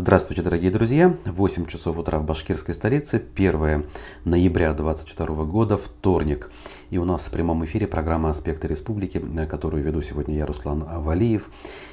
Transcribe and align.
Здравствуйте, 0.00 0.40
дорогие 0.40 0.70
друзья! 0.70 1.14
8 1.26 1.66
часов 1.66 1.98
утра 1.98 2.18
в 2.18 2.24
башкирской 2.24 2.72
столице, 2.72 3.22
1 3.36 3.84
ноября 4.24 4.72
2022 4.72 5.44
года, 5.44 5.76
вторник. 5.76 6.50
И 6.88 6.96
у 6.96 7.04
нас 7.04 7.26
в 7.26 7.30
прямом 7.30 7.66
эфире 7.66 7.86
программа 7.86 8.30
«Аспекты 8.30 8.66
республики», 8.66 9.22
которую 9.46 9.82
веду 9.82 10.00
сегодня 10.00 10.36
я, 10.36 10.46
Руслан 10.46 10.86
Валиев. 11.02 11.50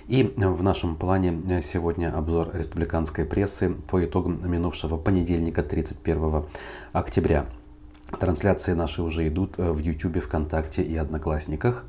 И 0.08 0.24
в 0.24 0.64
нашем 0.64 0.96
плане 0.96 1.62
сегодня 1.62 2.18
обзор 2.18 2.52
республиканской 2.54 3.26
прессы 3.26 3.72
по 3.72 4.02
итогам 4.02 4.40
минувшего 4.50 4.96
понедельника, 4.96 5.62
31 5.62 6.46
октября. 6.94 7.48
Трансляции 8.18 8.72
наши 8.72 9.02
уже 9.02 9.28
идут 9.28 9.58
в 9.58 9.80
YouTube, 9.80 10.24
ВКонтакте 10.24 10.82
и 10.82 10.96
Одноклассниках. 10.96 11.84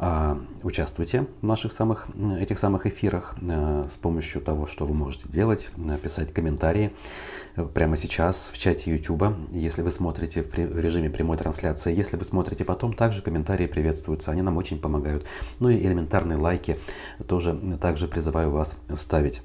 А, 0.00 0.38
участвуйте 0.62 1.26
в 1.40 1.46
наших 1.46 1.72
самых, 1.72 2.06
этих 2.38 2.60
самых 2.60 2.86
эфирах 2.86 3.34
э, 3.40 3.84
с 3.88 3.96
помощью 3.96 4.40
того, 4.40 4.68
что 4.68 4.86
вы 4.86 4.94
можете 4.94 5.28
делать, 5.28 5.72
писать 6.04 6.32
комментарии 6.32 6.92
э, 7.56 7.64
прямо 7.64 7.96
сейчас 7.96 8.52
в 8.54 8.58
чате 8.58 8.92
YouTube, 8.92 9.34
если 9.50 9.82
вы 9.82 9.90
смотрите 9.90 10.42
в 10.42 10.78
режиме 10.78 11.10
прямой 11.10 11.36
трансляции. 11.36 11.92
Если 11.92 12.16
вы 12.16 12.24
смотрите 12.24 12.64
потом, 12.64 12.92
также 12.92 13.22
комментарии 13.22 13.66
приветствуются, 13.66 14.30
они 14.30 14.42
нам 14.42 14.56
очень 14.56 14.80
помогают. 14.80 15.24
Ну 15.58 15.68
и 15.68 15.76
элементарные 15.76 16.38
лайки 16.38 16.78
тоже 17.26 17.58
также 17.80 18.06
призываю 18.06 18.52
вас 18.52 18.76
ставить. 18.94 19.42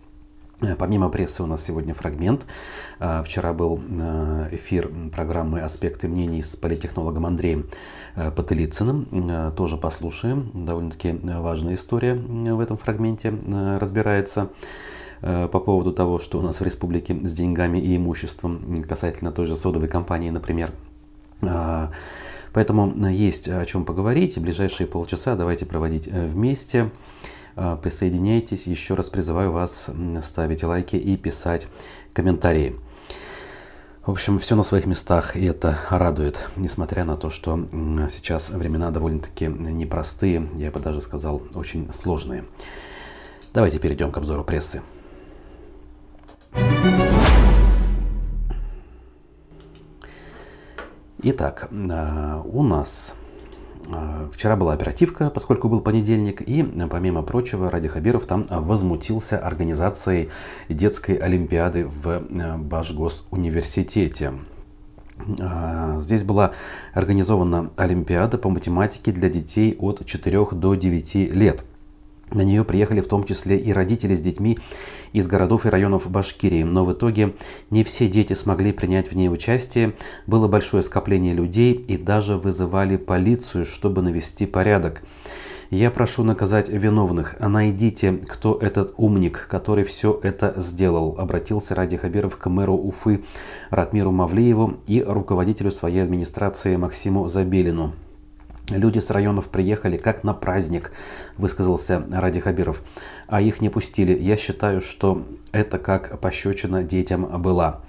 Э, 0.63 0.75
помимо 0.75 1.09
прессы 1.09 1.43
у 1.43 1.45
нас 1.45 1.63
сегодня 1.63 1.93
фрагмент. 1.93 2.45
Э, 2.99 3.21
вчера 3.23 3.53
был 3.53 3.81
э, 3.81 4.49
эфир 4.51 4.89
программы 5.11 5.61
«Аспекты 5.61 6.07
мнений» 6.07 6.41
с 6.41 6.55
политтехнологом 6.55 7.25
Андреем 7.25 7.67
Потылицыным. 8.15 9.53
Тоже 9.55 9.77
послушаем. 9.77 10.51
Довольно-таки 10.53 11.19
важная 11.23 11.75
история 11.75 12.13
в 12.13 12.59
этом 12.59 12.77
фрагменте 12.77 13.33
разбирается 13.79 14.49
по 15.19 15.47
поводу 15.47 15.91
того, 15.93 16.19
что 16.19 16.37
у 16.37 16.43
нас 16.43 16.59
в 16.59 16.63
республике 16.63 17.15
с 17.23 17.33
деньгами 17.33 17.79
и 17.79 17.95
имуществом 17.97 18.83
касательно 18.87 19.31
той 19.31 19.47
же 19.47 19.55
содовой 19.55 19.87
компании, 19.87 20.29
например. 20.29 20.71
Поэтому 22.53 23.07
есть 23.09 23.47
о 23.47 23.65
чем 23.65 23.83
поговорить. 23.83 24.37
Ближайшие 24.37 24.85
полчаса 24.85 25.35
давайте 25.35 25.65
проводить 25.65 26.05
вместе. 26.05 26.91
А, 27.55 27.75
присоединяйтесь. 27.77 28.67
Еще 28.67 28.93
раз 28.93 29.09
призываю 29.09 29.51
вас 29.51 29.89
ставить 30.21 30.63
лайки 30.63 30.95
и 30.95 31.17
писать 31.17 31.67
комментарии. 32.13 32.75
В 34.05 34.11
общем, 34.11 34.37
все 34.37 34.55
на 34.55 34.63
своих 34.63 34.85
местах, 34.85 35.37
и 35.37 35.45
это 35.45 35.77
радует, 35.89 36.49
несмотря 36.57 37.05
на 37.05 37.15
то, 37.15 37.29
что 37.29 37.57
сейчас 38.09 38.49
времена 38.49 38.91
довольно-таки 38.91 39.45
непростые, 39.45 40.49
я 40.55 40.71
бы 40.71 40.81
даже 40.81 40.99
сказал, 40.99 41.41
очень 41.55 41.91
сложные. 41.93 42.43
Давайте 43.53 43.79
перейдем 43.79 44.11
к 44.11 44.17
обзору 44.17 44.43
прессы. 44.43 44.81
Итак, 51.25 51.69
а, 51.71 52.41
у 52.43 52.63
нас 52.63 53.15
вчера 54.31 54.55
была 54.55 54.73
оперативка, 54.73 55.29
поскольку 55.29 55.69
был 55.69 55.81
понедельник, 55.81 56.41
и, 56.41 56.63
помимо 56.89 57.21
прочего, 57.23 57.69
Ради 57.69 57.87
Хабиров 57.87 58.25
там 58.25 58.45
возмутился 58.49 59.37
организацией 59.37 60.29
детской 60.69 61.15
олимпиады 61.15 61.85
в 61.85 62.07
э, 62.07 62.57
Башгосуниверситете. 62.57 64.33
А, 65.41 65.99
здесь 65.99 66.23
была 66.23 66.51
организована 66.93 67.71
олимпиада 67.77 68.37
по 68.37 68.49
математике 68.49 69.11
для 69.11 69.29
детей 69.29 69.75
от 69.79 70.05
4 70.05 70.47
до 70.51 70.75
9 70.75 71.15
лет– 71.33 71.65
на 72.33 72.41
нее 72.41 72.63
приехали 72.63 73.01
в 73.01 73.07
том 73.07 73.23
числе 73.23 73.57
и 73.57 73.71
родители 73.71 74.15
с 74.15 74.21
детьми 74.21 74.57
из 75.13 75.27
городов 75.27 75.65
и 75.65 75.69
районов 75.69 76.09
Башкирии, 76.09 76.63
но 76.63 76.85
в 76.85 76.93
итоге 76.93 77.33
не 77.69 77.83
все 77.83 78.07
дети 78.07 78.33
смогли 78.33 78.71
принять 78.71 79.11
в 79.11 79.15
ней 79.15 79.29
участие, 79.29 79.93
было 80.27 80.47
большое 80.47 80.83
скопление 80.83 81.33
людей 81.33 81.73
и 81.73 81.97
даже 81.97 82.37
вызывали 82.37 82.97
полицию, 82.97 83.65
чтобы 83.65 84.01
навести 84.01 84.45
порядок. 84.45 85.03
Я 85.69 85.89
прошу 85.89 86.23
наказать 86.23 86.69
виновных, 86.69 87.39
найдите, 87.39 88.13
кто 88.13 88.59
этот 88.61 88.93
умник, 88.97 89.47
который 89.49 89.83
все 89.83 90.19
это 90.21 90.53
сделал, 90.57 91.15
обратился 91.17 91.73
Ради 91.73 91.97
Хабиров 91.97 92.37
к 92.37 92.47
мэру 92.47 92.75
Уфы 92.75 93.23
Ратмиру 93.71 94.11
Мавлиеву 94.11 94.75
и 94.85 95.01
руководителю 95.01 95.71
своей 95.71 96.03
администрации 96.03 96.75
Максиму 96.75 97.27
Забелину. 97.27 97.93
Люди 98.69 98.99
с 98.99 99.09
районов 99.11 99.49
приехали 99.49 99.97
как 99.97 100.23
на 100.23 100.33
праздник, 100.33 100.91
высказался 101.37 102.05
Ради 102.09 102.39
Хабиров, 102.39 102.81
а 103.27 103.41
их 103.41 103.59
не 103.59 103.69
пустили. 103.69 104.17
Я 104.17 104.37
считаю, 104.37 104.81
что 104.81 105.25
это 105.51 105.77
как 105.77 106.19
пощечина 106.19 106.81
детям 106.81 107.41
была. 107.41 107.81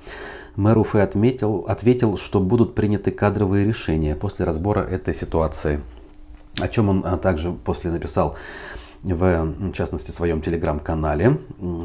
Мэр 0.57 0.79
Уфы 0.79 0.99
отметил, 0.99 1.65
ответил, 1.69 2.17
что 2.17 2.41
будут 2.41 2.75
приняты 2.75 3.11
кадровые 3.11 3.65
решения 3.65 4.17
после 4.17 4.45
разбора 4.45 4.81
этой 4.81 5.15
ситуации. 5.15 5.81
О 6.61 6.69
чем 6.69 6.89
он 6.89 7.03
а, 7.05 7.19
также 7.19 7.53
после 7.53 7.91
написал 7.91 8.37
в 9.05 9.73
частности, 9.73 10.11
в 10.11 10.15
своем 10.15 10.41
телеграм-канале, 10.41 11.39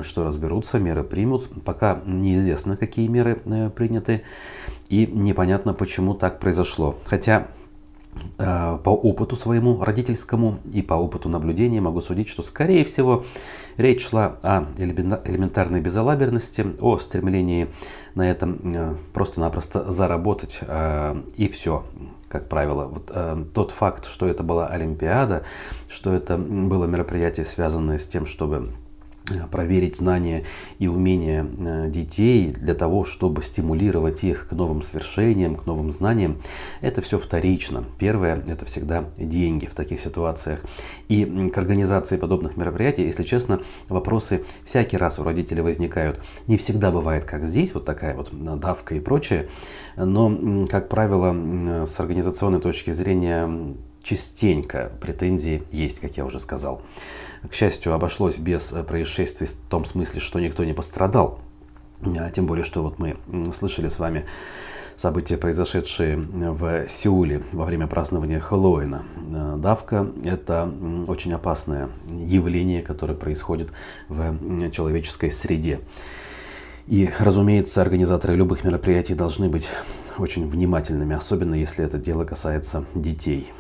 что 0.04 0.24
разберутся, 0.24 0.80
меры 0.80 1.04
примут. 1.04 1.50
Пока 1.66 2.02
неизвестно, 2.06 2.78
какие 2.78 3.08
меры 3.08 3.42
э, 3.44 3.70
приняты, 3.70 4.24
и 4.88 5.06
непонятно, 5.06 5.74
почему 5.74 6.14
так 6.14 6.40
произошло. 6.40 6.96
Хотя 7.04 7.48
по 8.38 8.90
опыту 8.90 9.36
своему 9.36 9.84
родительскому 9.84 10.60
и 10.74 10.82
по 10.82 10.96
опыту 10.96 11.30
наблюдения 11.30 11.80
могу 11.80 12.02
судить, 12.02 12.28
что, 12.28 12.42
скорее 12.42 12.84
всего, 12.84 13.24
речь 13.78 14.08
шла 14.08 14.38
о 14.42 14.66
элементарной 14.78 15.80
безалаберности, 15.80 16.66
о 16.82 16.98
стремлении 16.98 17.68
на 18.16 18.30
этом 18.30 18.60
э, 18.64 18.96
просто-напросто 19.14 19.92
заработать 19.92 20.60
э, 20.62 21.22
и 21.36 21.48
все. 21.50 21.86
Как 22.28 22.48
правило, 22.48 22.86
вот 22.86 23.12
тот 23.54 23.72
факт, 23.72 24.06
что 24.06 24.28
это 24.28 24.44
была 24.44 24.68
Олимпиада, 24.68 25.44
что 25.90 26.14
это 26.14 26.38
было 26.38 26.86
мероприятие, 26.86 27.44
связанное 27.44 27.98
с 27.98 28.08
тем, 28.08 28.28
чтобы 28.28 28.70
Э, 28.70 28.89
проверить 29.52 29.96
знания 29.96 30.44
и 30.80 30.88
умения 30.88 31.46
э, 31.46 31.90
детей 31.90 32.52
для 32.52 32.74
того, 32.74 33.06
чтобы 33.06 33.44
стимулировать 33.44 34.24
их 34.24 34.48
к 34.50 34.52
новым 34.54 34.82
свершениям, 34.82 35.56
к 35.56 35.66
новым 35.66 35.92
знаниям, 35.92 36.42
это 36.82 37.02
все 37.02 37.18
вторично. 37.18 37.84
Первое– 37.98 38.44
это 38.48 38.66
всегда 38.66 39.06
деньги 39.18 39.66
в 39.66 39.76
таких 39.76 40.00
ситуациях. 40.00 40.64
И 41.08 41.50
к 41.50 41.58
организации 41.58 42.18
подобных 42.18 42.58
мероприятий, 42.58 43.04
если 43.04 43.24
честно, 43.24 43.62
вопросы 43.88 44.44
всякий 44.66 44.98
раз 44.98 45.20
у 45.20 45.24
родителей 45.24 45.62
возникают. 45.62 46.22
Не 46.48 46.58
всегда 46.58 46.92
бывает, 46.92 47.26
как 47.26 47.46
здесь, 47.46 47.74
вот 47.74 47.86
такая 47.86 48.16
вот 48.16 48.30
давка 48.60 48.96
и 48.96 49.00
прочее, 49.00 49.50
но, 49.96 50.68
как 50.68 50.90
правило, 50.90 51.86
с 51.86 52.00
организационной 52.00 52.62
точки 52.62 52.92
зрения 52.92 53.76
частенько 54.02 54.92
претензии 55.02 55.64
есть, 55.72 56.00
как 56.00 56.18
я 56.18 56.26
уже 56.26 56.40
сказал. 56.40 56.82
К 57.48 57.54
счастью, 57.54 57.94
обошлось 57.94 58.38
без 58.38 58.74
э, 58.74 58.84
происшествий 58.84 59.48
в 59.48 59.56
том 59.70 59.86
смысле, 59.86 60.20
что 60.20 60.40
никто 60.40 60.64
не 60.64 60.74
пострадал. 60.74 61.40
А, 62.02 62.30
тем 62.30 62.46
более, 62.46 62.66
что 62.66 62.84
вот 62.84 63.00
мы 63.00 63.18
слышали 63.54 63.88
с 63.88 64.00
вами 64.00 64.26
события, 64.98 65.38
произошедшие 65.38 66.18
в 66.18 66.88
Сеуле 66.90 67.44
во 67.54 67.64
время 67.64 67.88
празднования 67.88 68.40
Хэллоуина. 68.40 69.04
Э, 69.34 69.56
давка– 69.58 70.12
это 70.24 70.72
очень 71.08 71.34
опасное 71.34 71.90
явление, 72.10 72.82
которое 72.82 73.14
происходит 73.14 73.70
в 74.10 74.72
человеческой 74.72 75.32
среде. 75.32 75.80
И, 76.88 77.10
разумеется, 77.20 77.82
организаторы 77.82 78.36
любых 78.36 78.64
мероприятий 78.64 79.14
должны 79.14 79.48
быть 79.48 79.70
очень 80.18 80.50
внимательными, 80.50 81.16
особенно 81.16 81.54
если 81.54 81.86
это 81.86 81.98
дело 81.98 82.26
касается 82.26 82.84
детей. 82.96 83.52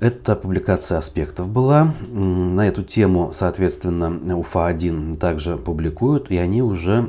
Это 0.00 0.36
публикация 0.36 0.98
аспектов 0.98 1.48
была. 1.48 1.94
На 2.10 2.66
эту 2.66 2.82
тему, 2.82 3.30
соответственно, 3.32 4.36
УФА-1 4.36 5.16
также 5.16 5.56
публикуют, 5.56 6.30
и 6.30 6.36
они 6.36 6.62
уже 6.62 7.08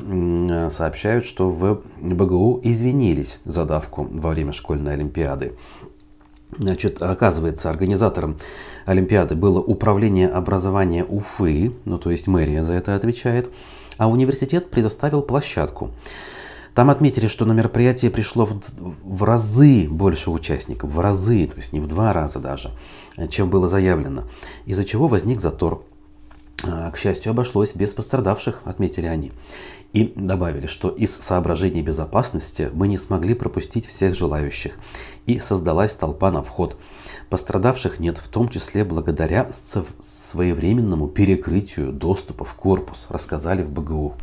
сообщают, 0.69 1.25
что 1.25 1.49
в 1.49 1.81
БГУ 1.99 2.61
извинились 2.63 3.39
за 3.45 3.65
давку 3.65 4.07
во 4.11 4.29
время 4.29 4.53
школьной 4.53 4.93
олимпиады. 4.93 5.55
Значит, 6.57 7.01
оказывается, 7.01 7.69
организатором 7.69 8.37
Олимпиады 8.85 9.35
было 9.35 9.59
Управление 9.59 10.29
образования 10.29 11.03
Уфы, 11.03 11.73
ну 11.83 11.97
то 11.97 12.11
есть 12.11 12.27
мэрия 12.27 12.63
за 12.63 12.73
это 12.73 12.95
отвечает, 12.95 13.49
а 13.97 14.07
университет 14.07 14.69
предоставил 14.69 15.21
площадку. 15.21 15.91
Там 16.75 16.89
отметили, 16.89 17.27
что 17.27 17.45
на 17.45 17.53
мероприятие 17.53 18.11
пришло 18.11 18.45
в, 18.45 18.59
в 18.77 19.23
разы 19.23 19.87
больше 19.89 20.29
участников, 20.29 20.91
в 20.91 20.99
разы, 20.99 21.47
то 21.47 21.55
есть 21.55 21.71
не 21.71 21.79
в 21.79 21.87
два 21.87 22.11
раза 22.11 22.39
даже, 22.39 22.71
чем 23.29 23.49
было 23.49 23.69
заявлено, 23.69 24.25
из-за 24.65 24.83
чего 24.83 25.07
возник 25.07 25.39
затор. 25.39 25.85
К 26.61 26.97
счастью, 26.97 27.31
обошлось 27.31 27.75
без 27.75 27.93
пострадавших, 27.93 28.61
отметили 28.65 29.05
они. 29.05 29.31
И 29.93 30.11
добавили, 30.17 30.67
что 30.67 30.89
из 30.89 31.15
соображений 31.15 31.81
безопасности 31.81 32.69
мы 32.73 32.89
не 32.89 32.97
смогли 32.97 33.35
пропустить 33.35 33.85
всех 33.85 34.13
желающих, 34.13 34.77
и 35.25 35.39
создалась 35.39 35.95
толпа 35.95 36.29
на 36.29 36.43
вход. 36.43 36.77
Пострадавших 37.29 37.99
нет, 37.99 38.17
в 38.17 38.27
том 38.27 38.49
числе 38.49 38.83
благодаря 38.83 39.49
своевременному 39.99 41.07
перекрытию 41.07 41.93
доступа 41.93 42.43
в 42.43 42.53
корпус, 42.53 43.05
рассказали 43.09 43.63
в 43.63 43.71
БГУ 43.71 44.15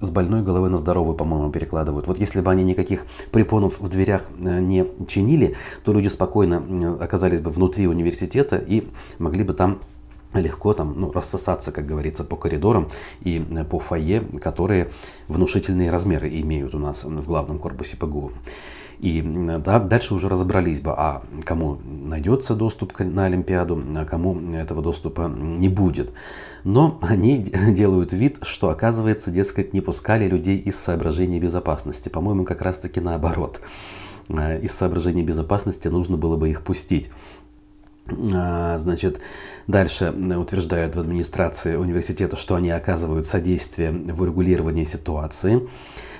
с 0.00 0.10
больной 0.10 0.42
головы 0.42 0.68
на 0.68 0.76
здоровую, 0.76 1.16
по-моему, 1.16 1.50
перекладывают. 1.50 2.06
Вот 2.06 2.18
если 2.18 2.40
бы 2.40 2.50
они 2.50 2.64
никаких 2.64 3.06
препонов 3.32 3.80
в 3.80 3.88
дверях 3.88 4.28
э, 4.38 4.60
не 4.60 4.86
чинили, 5.06 5.54
то 5.84 5.92
люди 5.92 6.08
спокойно 6.08 6.96
оказались 7.00 7.40
бы 7.40 7.50
внутри 7.50 7.86
университета 7.86 8.56
и 8.56 8.86
могли 9.18 9.44
бы 9.44 9.52
там 9.54 9.80
легко 10.34 10.74
там, 10.74 10.94
ну, 10.96 11.12
рассосаться, 11.12 11.72
как 11.72 11.86
говорится, 11.86 12.24
по 12.24 12.36
коридорам 12.36 12.88
и 13.22 13.44
э, 13.50 13.64
по 13.64 13.78
фойе, 13.78 14.22
которые 14.40 14.90
внушительные 15.28 15.90
размеры 15.90 16.28
имеют 16.40 16.74
у 16.74 16.78
нас 16.78 17.04
в 17.04 17.26
главном 17.26 17.58
корпусе 17.58 17.96
ПГУ. 17.96 18.32
И 18.98 19.22
да, 19.22 19.78
дальше 19.78 20.14
уже 20.14 20.28
разобрались 20.28 20.80
бы, 20.80 20.92
а 20.92 21.22
кому 21.44 21.78
найдется 21.84 22.54
доступ 22.54 22.98
на 22.98 23.26
Олимпиаду, 23.26 23.82
а 23.94 24.04
кому 24.04 24.38
этого 24.54 24.82
доступа 24.82 25.30
не 25.34 25.68
будет. 25.68 26.12
Но 26.64 26.98
они 27.02 27.38
делают 27.68 28.12
вид, 28.12 28.38
что 28.42 28.70
оказывается, 28.70 29.30
дескать, 29.30 29.74
не 29.74 29.80
пускали 29.80 30.26
людей 30.28 30.58
из 30.58 30.76
соображений 30.76 31.38
безопасности. 31.38 32.08
По-моему, 32.08 32.44
как 32.44 32.62
раз 32.62 32.78
таки 32.78 33.00
наоборот. 33.00 33.60
Э, 34.28 34.60
из 34.60 34.72
соображений 34.72 35.22
безопасности 35.22 35.88
нужно 35.88 36.16
было 36.16 36.36
бы 36.36 36.48
их 36.50 36.62
пустить. 36.62 37.10
А, 38.34 38.78
значит, 38.78 39.20
дальше 39.66 40.10
утверждают 40.10 40.94
в 40.94 41.00
администрации 41.00 41.74
университета, 41.74 42.36
что 42.36 42.54
они 42.54 42.70
оказывают 42.70 43.26
содействие 43.26 43.90
в 43.90 44.22
урегулировании 44.22 44.84
ситуации. 44.84 45.68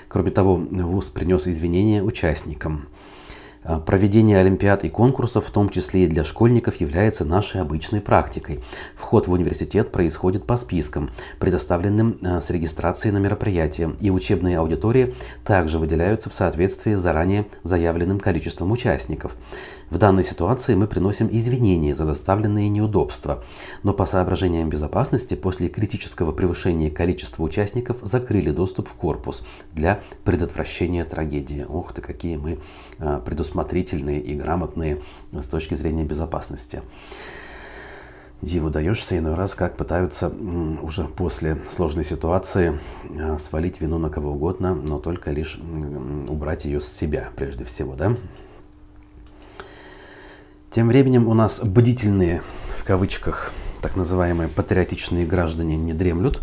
Кроме 0.09 0.31
того, 0.31 0.57
ВУЗ 0.57 1.11
принес 1.11 1.47
извинения 1.47 2.03
участникам. 2.03 2.89
А, 3.69 3.81
проведение 3.81 4.39
олимпиад 4.39 4.85
и 4.85 4.89
конкурсов, 4.89 5.47
в 5.47 5.51
том 5.51 5.69
числе 5.69 6.05
и 6.05 6.07
для 6.07 6.25
школьников, 6.25 6.77
является 6.77 7.25
нашей 7.25 7.61
обычной 7.61 8.01
практикой. 8.01 8.61
Вход 8.97 9.27
в 9.27 9.33
университет 9.33 9.91
происходит 9.91 10.47
по 10.47 10.57
спискам, 10.57 11.11
предоставленным 11.41 12.19
а, 12.23 12.41
с 12.41 12.51
регистрацией 12.51 13.13
на 13.13 13.19
мероприятие, 13.19 13.97
и 14.01 14.11
учебные 14.11 14.59
аудитории 14.59 15.15
также 15.45 15.79
выделяются 15.79 16.31
в 16.31 16.35
соответствии 16.35 16.95
с 16.95 17.01
заранее 17.01 17.47
заявленным 17.65 18.21
количеством 18.21 18.71
участников. 18.71 19.37
В 19.91 19.99
данной 19.99 20.25
ситуации 20.25 20.75
мы 20.75 20.89
приносим 20.89 21.29
извинения 21.31 21.95
за 21.95 22.05
доставленные 22.05 22.69
неудобства, 22.69 23.45
но 23.85 23.93
по 23.93 24.05
соображениям 24.05 24.69
безопасности 24.69 25.35
после 25.35 25.69
критического 25.69 26.33
превышения 26.33 26.91
количества 26.91 27.45
участников 27.45 27.99
закрыли 28.03 28.51
доступ 28.51 28.89
в 28.89 28.95
корпус 28.95 29.45
для 29.73 30.01
предотвращения 30.25 31.05
трагедии. 31.05 31.65
Ух 31.69 31.93
ты, 31.93 32.03
какие 32.03 32.37
мы 32.37 32.59
а, 32.99 33.21
предусмотрительные 33.57 34.21
и 34.21 34.35
грамотные 34.35 35.01
с 35.33 35.49
точки 35.49 35.75
зрения 35.75 36.05
безопасности. 36.05 36.83
Диву 38.43 38.69
даешься 38.69 39.17
иной 39.17 39.35
раз, 39.35 39.55
как 39.55 39.79
пытаются 39.79 40.29
уже 40.83 41.05
после 41.05 41.57
сложной 41.71 42.05
ситуации 42.05 42.79
а, 43.19 43.39
свалить 43.39 43.81
вину 43.81 43.99
на 43.99 44.11
кого 44.11 44.33
угодно, 44.33 44.75
но 44.75 44.99
только 44.99 45.31
лишь 45.31 45.59
убрать 46.29 46.67
ее 46.67 46.83
с 46.83 46.89
себя 46.89 47.31
прежде 47.35 47.65
всего, 47.65 47.95
да? 47.95 48.15
Тем 50.71 50.89
временем 50.89 51.29
у 51.29 51.35
нас 51.35 51.61
бдительные, 51.65 52.43
в 52.79 52.85
кавычках, 52.85 53.53
так 53.81 53.97
называемые 53.97 54.51
патриотичные 54.51 55.25
граждане 55.25 55.79
не 55.79 55.95
дремлют. 55.95 56.43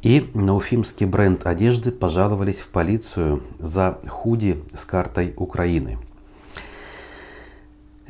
И 0.00 0.30
на 0.32 0.54
уфимский 0.54 1.04
бренд 1.04 1.46
одежды 1.46 1.92
пожаловались 1.92 2.60
в 2.60 2.68
полицию 2.68 3.42
за 3.58 3.98
худи 4.08 4.64
с 4.72 4.86
картой 4.86 5.34
Украины. 5.36 5.98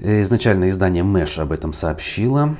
Изначально 0.02 0.70
издание 0.70 1.02
Мэш 1.02 1.38
об 1.38 1.52
этом 1.52 1.74
сообщило. 1.74 2.56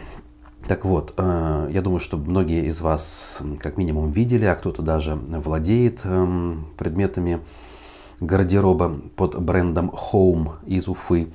Так 0.69 0.85
вот, 0.85 1.15
э, 1.17 1.71
я 1.73 1.81
думаю, 1.81 1.99
что 1.99 2.19
многие 2.19 2.67
из 2.67 2.83
вас 2.83 3.43
как 3.61 3.79
минимум 3.79 4.11
видели, 4.11 4.45
а 4.45 4.55
кто-то 4.55 4.83
даже 4.83 5.15
владеет 5.15 6.01
эм, 6.05 6.67
предметами 6.77 7.41
гардероба 8.21 9.01
под 9.17 9.41
брендом 9.41 9.91
Home 10.13 10.51
из 10.67 10.87
Уфы. 10.87 11.33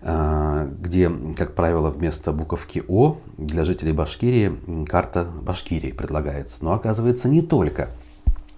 А, 0.00 0.70
где, 0.80 1.10
как 1.36 1.54
правило, 1.54 1.90
вместо 1.90 2.30
буковки 2.32 2.84
О 2.86 3.16
для 3.36 3.64
жителей 3.64 3.92
Башкирии 3.92 4.84
карта 4.86 5.24
Башкирии 5.24 5.92
предлагается. 5.92 6.62
Но 6.62 6.74
оказывается 6.74 7.28
не 7.28 7.40
только 7.40 7.88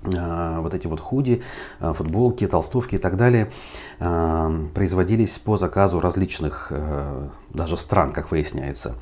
вот 0.03 0.75
эти 0.75 0.87
вот 0.87 1.01
худи, 1.01 1.43
а, 1.79 1.93
футболки, 1.93 2.47
толстовки 2.47 2.95
и 2.95 2.99
так 2.99 3.17
далее 3.17 3.51
производились 3.99 5.39
по 5.39 5.57
заказу 5.57 6.01
различных 6.01 6.73
даже 7.53 7.77
стран, 7.77 8.11
как 8.11 8.31
выясняется. 8.31 8.95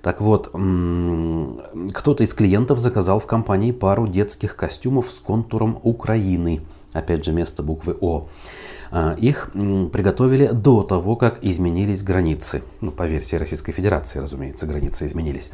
Так 0.00 0.20
вот, 0.20 0.48
кто-то 0.48 2.24
из 2.24 2.34
клиентов 2.34 2.78
заказал 2.78 3.18
в 3.20 3.26
компании 3.26 3.72
пару 3.72 4.06
детских 4.06 4.56
костюмов 4.56 5.10
с 5.10 5.20
контуром 5.20 5.78
Украины. 5.82 6.62
Опять 6.92 7.24
же, 7.24 7.32
место 7.32 7.62
буквы 7.62 7.96
О. 8.00 8.28
А, 8.90 9.16
их 9.18 9.50
приготовили 9.52 10.46
до 10.46 10.84
того, 10.84 11.16
как 11.16 11.42
изменились 11.42 12.04
границы. 12.04 12.62
Ну, 12.80 12.92
по 12.92 13.08
версии 13.08 13.34
Российской 13.34 13.72
Федерации, 13.72 14.20
разумеется, 14.20 14.66
границы 14.66 15.06
изменились. 15.06 15.50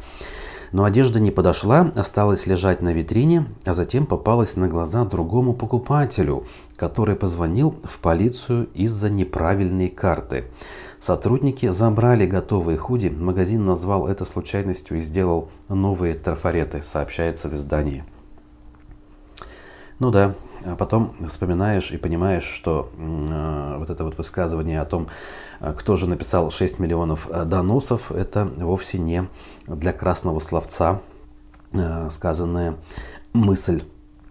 Но 0.71 0.85
одежда 0.85 1.19
не 1.19 1.31
подошла, 1.31 1.91
осталась 1.95 2.47
лежать 2.47 2.81
на 2.81 2.93
витрине, 2.93 3.45
а 3.65 3.73
затем 3.73 4.05
попалась 4.05 4.55
на 4.55 4.69
глаза 4.69 5.03
другому 5.03 5.53
покупателю, 5.53 6.45
который 6.77 7.15
позвонил 7.15 7.75
в 7.83 7.99
полицию 7.99 8.69
из-за 8.73 9.09
неправильной 9.09 9.89
карты. 9.89 10.45
Сотрудники 10.99 11.67
забрали 11.69 12.25
готовые 12.25 12.77
худи, 12.77 13.09
магазин 13.09 13.65
назвал 13.65 14.07
это 14.07 14.23
случайностью 14.23 14.97
и 14.97 15.01
сделал 15.01 15.49
новые 15.67 16.13
трафареты, 16.13 16.81
сообщается 16.81 17.49
в 17.49 17.53
издании. 17.53 18.05
Ну 19.99 20.09
да, 20.09 20.35
а 20.65 20.75
потом 20.75 21.13
вспоминаешь 21.27 21.91
и 21.91 21.97
понимаешь, 21.97 22.43
что 22.43 22.91
э, 22.97 23.75
вот 23.77 23.89
это 23.89 24.03
вот 24.03 24.17
высказывание 24.17 24.79
о 24.81 24.85
том, 24.85 25.07
э, 25.59 25.73
кто 25.77 25.97
же 25.97 26.07
написал 26.07 26.51
6 26.51 26.79
миллионов 26.79 27.27
э, 27.29 27.45
доносов, 27.45 28.11
это 28.11 28.45
вовсе 28.57 28.99
не 28.99 29.27
для 29.67 29.93
красного 29.93 30.39
словца 30.39 31.01
сказанная 32.09 32.75
мысль. 33.31 33.83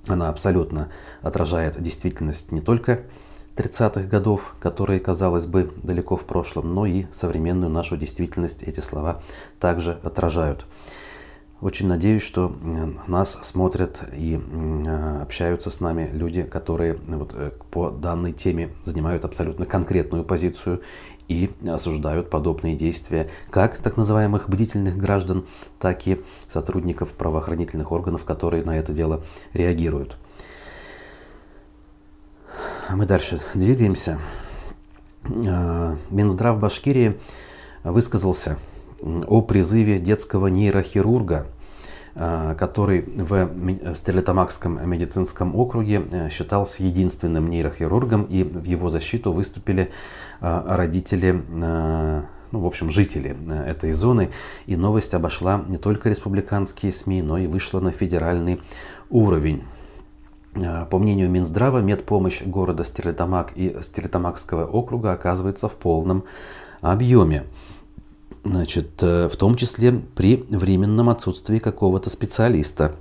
Она 0.06 0.28
абсолютно 0.28 0.90
отражает 1.22 1.80
действительность 1.80 2.52
не 2.52 2.60
только 2.60 3.00
30-х 3.56 4.02
годов, 4.02 4.54
которые, 4.60 5.00
казалось 5.00 5.46
бы, 5.46 5.72
далеко 5.82 6.16
в 6.16 6.24
прошлом, 6.24 6.74
но 6.74 6.84
и 6.84 7.06
современную 7.12 7.70
нашу 7.70 7.96
действительность 7.96 8.62
эти 8.62 8.80
слова 8.80 9.22
также 9.58 9.98
отражают. 10.02 10.66
Очень 11.60 11.88
надеюсь, 11.88 12.22
что 12.22 12.56
нас 13.06 13.38
смотрят 13.42 14.02
и 14.14 14.40
общаются 15.20 15.70
с 15.70 15.80
нами 15.80 16.08
люди, 16.10 16.42
которые 16.42 16.98
вот 17.06 17.34
э, 17.34 17.50
по 17.70 17.90
данной 17.90 18.32
теме 18.32 18.70
занимают 18.82 19.26
абсолютно 19.26 19.66
конкретную 19.66 20.24
позицию 20.24 20.80
и 21.28 21.50
осуждают 21.68 22.30
подобные 22.30 22.76
действия 22.76 23.28
как 23.50 23.76
так 23.76 23.98
называемых 23.98 24.48
бдительных 24.48 24.96
граждан, 24.96 25.44
так 25.78 26.06
и 26.06 26.22
сотрудников 26.48 27.12
правоохранительных 27.12 27.92
органов, 27.92 28.24
которые 28.24 28.64
на 28.64 28.78
это 28.78 28.94
дело 28.94 29.22
реагируют. 29.52 30.16
Мы 32.88 33.04
дальше 33.04 33.40
двигаемся. 33.52 34.18
А, 35.46 35.96
Минздрав 36.08 36.58
Башкирии 36.58 37.20
высказался 37.84 38.56
о 39.02 39.42
призыве 39.42 39.98
детского 39.98 40.48
нейрохирурга, 40.48 41.46
а, 42.14 42.54
который 42.54 43.02
в 43.02 43.94
Стерлитамакском 43.94 44.88
медицинском 44.88 45.54
округе 45.56 46.02
э, 46.10 46.28
считался 46.30 46.82
единственным 46.82 47.48
нейрохирургом, 47.48 48.24
и 48.24 48.42
в 48.42 48.64
его 48.64 48.88
защиту 48.88 49.32
выступили 49.32 49.90
родители 50.40 51.42
ну, 52.52 52.60
в 52.60 52.66
общем, 52.66 52.90
жители 52.90 53.36
э, 53.46 53.64
этой 53.70 53.92
зоны. 53.92 54.30
И 54.66 54.76
новость 54.76 55.14
обошла 55.14 55.64
не 55.68 55.78
только 55.78 56.08
республиканские 56.08 56.92
СМИ, 56.92 57.22
но 57.22 57.38
и 57.38 57.46
вышла 57.46 57.80
на 57.80 57.92
федеральный 57.92 58.60
уровень. 59.08 59.64
По 60.90 60.98
мнению 60.98 61.30
Минздрава, 61.30 61.78
медпомощь 61.78 62.42
города 62.42 62.82
Стерлитамак 62.82 63.52
и 63.54 63.76
Стерлитамакского 63.80 64.66
округа 64.66 65.12
оказывается 65.12 65.68
в 65.68 65.74
полном 65.74 66.24
объеме. 66.80 67.44
Значит, 68.42 69.02
э, 69.02 69.28
в 69.28 69.36
том 69.36 69.54
числе 69.54 69.92
при 69.92 70.46
временном 70.48 71.10
отсутствии 71.10 71.58
какого-то 71.58 72.10
специалиста. 72.10 72.94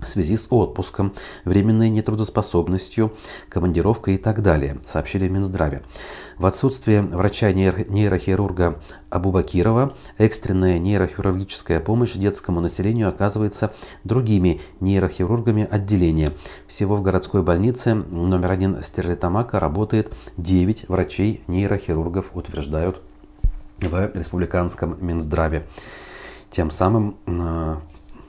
в 0.00 0.06
связи 0.06 0.36
с 0.36 0.48
отпуском, 0.50 1.14
временной 1.46 1.88
нетрудоспособностью, 1.88 3.14
командировкой 3.48 4.16
и 4.16 4.18
так 4.18 4.42
далее, 4.42 4.78
сообщили 4.84 5.28
в 5.28 5.30
Минздраве. 5.30 5.82
В 6.36 6.44
отсутствие 6.44 7.00
врача-нейрохирурга 7.00 8.80
Абубакирова 9.08 9.96
экстренная 10.18 10.78
нейрохирургическая 10.78 11.80
помощь 11.80 12.12
детскому 12.14 12.60
населению 12.60 13.08
оказывается 13.08 13.72
другими 14.02 14.60
нейрохирургами 14.80 15.66
отделения. 15.70 16.34
Всего 16.66 16.96
в 16.96 17.02
городской 17.02 17.42
больнице 17.42 17.94
номер 17.94 18.50
один 18.50 18.82
Стерлитамака 18.82 19.58
работает 19.58 20.12
9 20.36 20.88
врачей-нейрохирургов, 20.88 22.32
утверждают 22.34 23.00
в 23.88 24.16
республиканском 24.16 24.96
Минздраве. 25.04 25.66
Тем 26.50 26.70
самым 26.70 27.16
э, 27.26 27.76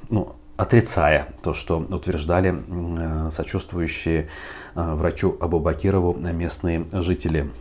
ну, 0.09 0.35
отрицая 0.57 1.27
то, 1.43 1.53
что 1.53 1.79
утверждали 1.79 2.55
э, 2.55 3.31
сочувствующие 3.31 4.29
э, 4.75 4.93
врачу 4.95 5.37
Абу 5.39 5.59
Бакирову 5.59 6.13
местные 6.13 6.85
жители. 6.91 7.51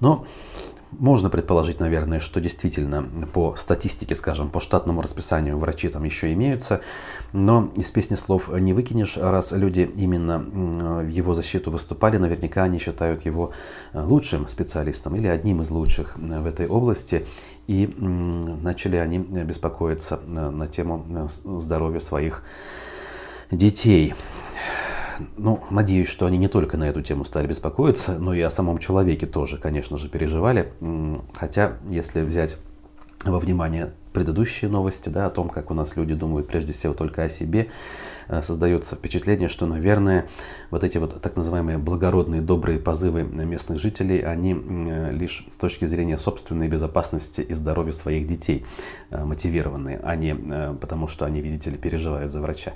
Но 0.00 0.26
можно 0.92 1.30
предположить, 1.30 1.80
наверное, 1.80 2.20
что 2.20 2.40
действительно 2.40 3.02
по 3.32 3.54
статистике, 3.56 4.14
скажем, 4.14 4.50
по 4.50 4.60
штатному 4.60 5.02
расписанию 5.02 5.58
врачи 5.58 5.88
там 5.88 6.04
еще 6.04 6.32
имеются, 6.32 6.80
но 7.32 7.70
из 7.76 7.90
песни 7.90 8.16
слов 8.16 8.48
не 8.48 8.72
выкинешь, 8.72 9.16
раз 9.16 9.52
люди 9.52 9.90
именно 9.94 10.38
в 10.38 11.08
его 11.08 11.34
защиту 11.34 11.70
выступали, 11.70 12.16
наверняка 12.16 12.64
они 12.64 12.78
считают 12.78 13.24
его 13.24 13.52
э, 13.92 14.02
лучшим 14.02 14.48
специалистом 14.48 15.16
или 15.16 15.28
одним 15.28 15.62
из 15.62 15.70
лучших 15.70 16.16
в 16.16 16.46
этой 16.46 16.66
области, 16.66 17.26
и 17.66 17.88
начали 17.96 18.96
они 18.96 19.18
беспокоиться 19.18 20.20
э, 20.26 20.50
на 20.50 20.66
тему 20.66 21.06
э, 21.08 21.28
здоровья 21.28 22.00
своих 22.00 22.42
детей 23.50 24.14
ну, 25.36 25.62
надеюсь, 25.70 26.08
что 26.08 26.26
они 26.26 26.38
не 26.38 26.48
только 26.48 26.76
на 26.76 26.84
эту 26.88 27.02
тему 27.02 27.24
стали 27.24 27.46
беспокоиться, 27.46 28.18
но 28.18 28.34
и 28.34 28.40
о 28.40 28.50
самом 28.50 28.78
человеке 28.78 29.26
тоже, 29.26 29.56
конечно 29.56 29.96
же, 29.96 30.08
переживали. 30.08 30.72
Хотя, 31.34 31.78
если 31.88 32.22
взять 32.22 32.56
во 33.24 33.38
внимание 33.38 33.92
предыдущие 34.12 34.70
новости, 34.70 35.08
да, 35.08 35.26
о 35.26 35.30
том, 35.30 35.48
как 35.48 35.70
у 35.70 35.74
нас 35.74 35.96
люди 35.96 36.14
думают 36.14 36.48
прежде 36.48 36.72
всего 36.72 36.94
только 36.94 37.22
о 37.22 37.28
себе, 37.28 37.68
э, 38.28 38.42
создается 38.42 38.96
впечатление, 38.96 39.48
что, 39.48 39.66
наверное, 39.66 40.28
вот 40.70 40.84
эти 40.84 40.98
вот 40.98 41.20
так 41.20 41.36
называемые 41.36 41.78
благородные, 41.78 42.40
добрые 42.40 42.78
позывы 42.78 43.22
местных 43.22 43.78
жителей, 43.78 44.20
они 44.20 44.54
э, 44.54 45.12
лишь 45.12 45.46
с 45.48 45.56
точки 45.56 45.84
зрения 45.84 46.18
собственной 46.18 46.68
безопасности 46.68 47.40
и 47.40 47.54
здоровья 47.54 47.92
своих 47.92 48.26
детей 48.26 48.64
э, 49.10 49.24
мотивированные, 49.24 50.00
а 50.02 50.16
не 50.16 50.34
потому, 50.80 51.08
что 51.08 51.24
они, 51.24 51.40
видите 51.40 51.70
ли, 51.70 51.78
переживают 51.78 52.32
за 52.32 52.40
врача. 52.40 52.72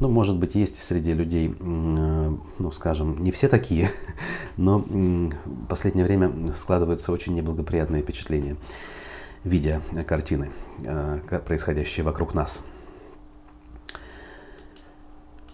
Ну, 0.00 0.08
может 0.08 0.36
быть, 0.36 0.56
есть 0.56 0.82
среди 0.82 1.14
людей, 1.14 1.54
ну, 1.60 2.72
скажем, 2.72 3.22
не 3.22 3.30
все 3.30 3.46
такие, 3.46 3.90
но 4.56 4.78
в 4.78 5.66
последнее 5.68 6.04
время 6.04 6.32
складываются 6.52 7.12
очень 7.12 7.34
неблагоприятные 7.34 8.02
впечатления 8.02 8.56
видя 9.44 9.82
картины, 10.06 10.50
э, 10.82 11.40
происходящие 11.46 12.04
вокруг 12.04 12.34
нас. 12.34 12.62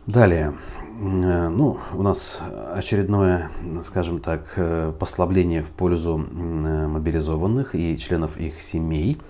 Далее, 0.06 0.54
э, 1.00 1.48
ну, 1.48 1.78
у 1.92 2.02
нас 2.02 2.40
очередное, 2.74 3.50
скажем 3.82 4.20
так, 4.20 4.54
э, 4.56 4.92
послабление 4.98 5.62
в 5.62 5.70
пользу 5.70 6.16
мобилизованных 6.16 7.74
и 7.74 7.98
членов 7.98 8.36
их 8.36 8.60
семей. 8.62 9.20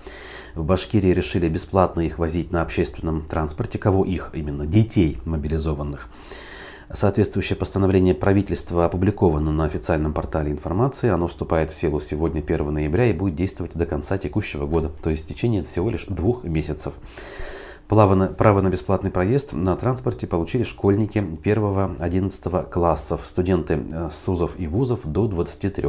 В 0.55 0.63
Башкирии 0.63 1.13
решили 1.13 1.47
бесплатно 1.47 2.01
их 2.01 2.19
возить 2.19 2.51
на 2.51 2.61
общественном 2.61 3.25
транспорте. 3.25 3.79
Кого 3.79 4.05
их? 4.05 4.31
Именно 4.33 4.65
детей 4.65 5.17
мобилизованных. 5.25 6.09
Соответствующее 6.93 7.55
постановление 7.57 8.13
правительства 8.13 8.85
опубликовано 8.85 9.51
на 9.51 9.65
официальном 9.65 10.13
портале 10.13 10.51
информации. 10.51 11.09
Оно 11.09 11.27
вступает 11.27 11.71
в 11.71 11.75
силу 11.75 11.99
сегодня 11.99 12.39
1 12.39 12.73
ноября 12.73 13.05
и 13.05 13.13
будет 13.13 13.35
действовать 13.35 13.75
до 13.75 13.85
конца 13.85 14.17
текущего 14.17 14.65
года, 14.65 14.89
то 14.89 15.09
есть 15.09 15.23
в 15.23 15.27
течение 15.27 15.63
всего 15.63 15.89
лишь 15.89 16.05
двух 16.05 16.43
месяцев. 16.43 16.93
Право 17.87 18.15
на, 18.15 18.69
бесплатный 18.69 19.11
проезд 19.11 19.51
на 19.51 19.75
транспорте 19.75 20.25
получили 20.25 20.63
школьники 20.63 21.17
1-11 21.17 22.69
классов, 22.69 23.21
студенты 23.25 23.83
э, 23.91 24.09
СУЗов 24.09 24.57
и 24.57 24.65
ВУЗов 24.67 25.01
до 25.03 25.27
23 25.27 25.83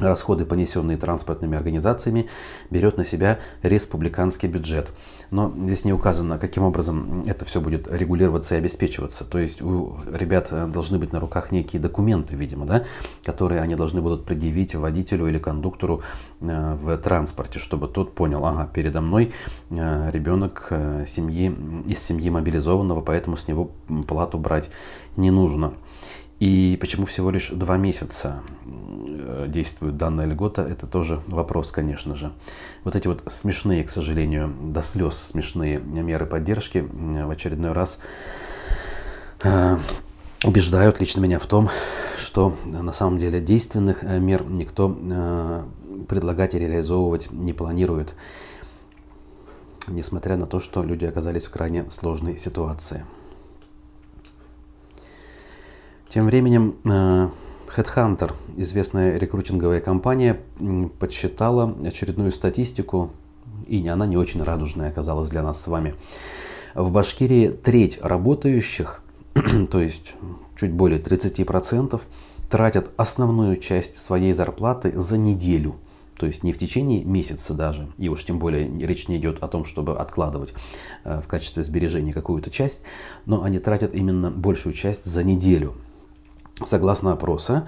расходы, 0.00 0.44
понесенные 0.44 0.96
транспортными 0.96 1.56
организациями, 1.56 2.28
берет 2.70 2.96
на 2.96 3.04
себя 3.04 3.38
республиканский 3.62 4.48
бюджет. 4.48 4.90
Но 5.30 5.52
здесь 5.64 5.84
не 5.84 5.92
указано, 5.92 6.38
каким 6.38 6.64
образом 6.64 7.22
это 7.26 7.44
все 7.44 7.60
будет 7.60 7.88
регулироваться 7.90 8.54
и 8.54 8.58
обеспечиваться. 8.58 9.24
То 9.24 9.38
есть 9.38 9.62
у 9.62 9.96
ребят 10.12 10.48
э, 10.50 10.66
должны 10.66 10.98
быть 10.98 11.12
на 11.12 11.20
руках 11.20 11.52
некие 11.52 11.80
документы, 11.80 12.34
видимо, 12.36 12.66
да, 12.66 12.84
которые 13.24 13.60
они 13.60 13.76
должны 13.76 14.00
будут 14.00 14.24
предъявить 14.24 14.74
водителю 14.74 15.28
или 15.28 15.38
кондуктору 15.38 16.02
э, 16.40 16.78
в 16.80 16.96
транспорте, 16.98 17.58
чтобы 17.58 17.86
тот 17.86 18.14
понял, 18.14 18.44
ага, 18.44 18.68
передо 18.72 19.00
мной 19.00 19.32
э, 19.70 20.10
ребенок 20.10 20.72
семьи, 21.06 21.54
из 21.86 22.02
семьи 22.02 22.28
мобилизованного, 22.30 23.00
поэтому 23.00 23.36
с 23.36 23.46
него 23.46 23.70
плату 24.06 24.38
брать 24.38 24.70
не 25.16 25.30
нужно. 25.30 25.74
И 26.40 26.78
почему 26.80 27.04
всего 27.04 27.30
лишь 27.30 27.50
два 27.50 27.76
месяца 27.76 28.42
действует 29.48 29.96
данная 29.96 30.26
льгота, 30.26 30.62
это 30.62 30.86
тоже 30.86 31.20
вопрос, 31.26 31.70
конечно 31.70 32.16
же. 32.16 32.32
Вот 32.84 32.96
эти 32.96 33.08
вот 33.08 33.22
смешные, 33.30 33.84
к 33.84 33.90
сожалению, 33.90 34.54
до 34.60 34.82
слез 34.82 35.16
смешные 35.16 35.78
меры 35.78 36.26
поддержки 36.26 36.86
в 36.92 37.30
очередной 37.30 37.72
раз 37.72 37.98
э, 39.42 39.76
убеждают 40.44 41.00
лично 41.00 41.20
меня 41.20 41.38
в 41.38 41.46
том, 41.46 41.70
что 42.16 42.56
на 42.64 42.92
самом 42.92 43.18
деле 43.18 43.40
действенных 43.40 44.04
э, 44.04 44.18
мер 44.18 44.44
никто 44.44 45.66
предлагать 46.08 46.54
и 46.54 46.58
реализовывать 46.58 47.30
не 47.30 47.52
планирует, 47.52 48.14
несмотря 49.88 50.36
на 50.36 50.46
то, 50.46 50.60
что 50.60 50.82
люди 50.82 51.04
оказались 51.04 51.46
в 51.46 51.50
крайне 51.50 51.90
сложной 51.90 52.38
ситуации. 52.38 53.04
Тем 56.08 56.26
временем 56.26 56.74
э, 56.84 57.28
Headhunter, 57.76 58.32
известная 58.56 59.16
рекрутинговая 59.16 59.80
компания, 59.80 60.40
подсчитала 60.98 61.74
очередную 61.84 62.32
статистику, 62.32 63.10
и 63.66 63.86
она 63.86 64.06
не 64.06 64.16
очень 64.16 64.42
радужная 64.42 64.88
оказалась 64.88 65.30
для 65.30 65.42
нас 65.42 65.62
с 65.62 65.66
вами. 65.68 65.94
В 66.74 66.90
Башкирии 66.90 67.48
треть 67.48 68.00
работающих, 68.02 69.02
то 69.70 69.80
есть 69.80 70.14
чуть 70.56 70.72
более 70.72 71.00
30%, 71.00 72.00
тратят 72.50 72.90
основную 72.96 73.56
часть 73.56 73.94
своей 73.98 74.32
зарплаты 74.32 74.98
за 74.98 75.16
неделю. 75.16 75.76
То 76.18 76.26
есть 76.26 76.42
не 76.42 76.52
в 76.52 76.58
течение 76.58 77.02
месяца 77.04 77.54
даже, 77.54 77.88
и 77.96 78.08
уж 78.08 78.24
тем 78.24 78.38
более 78.38 78.68
речь 78.84 79.08
не 79.08 79.16
идет 79.16 79.42
о 79.42 79.48
том, 79.48 79.64
чтобы 79.64 79.98
откладывать 79.98 80.52
э, 81.04 81.22
в 81.24 81.28
качестве 81.28 81.62
сбережения 81.62 82.12
какую-то 82.12 82.50
часть, 82.50 82.80
но 83.24 83.42
они 83.42 83.58
тратят 83.58 83.94
именно 83.94 84.30
большую 84.30 84.74
часть 84.74 85.06
за 85.06 85.22
неделю. 85.22 85.76
Согласно 86.64 87.12
опроса, 87.12 87.66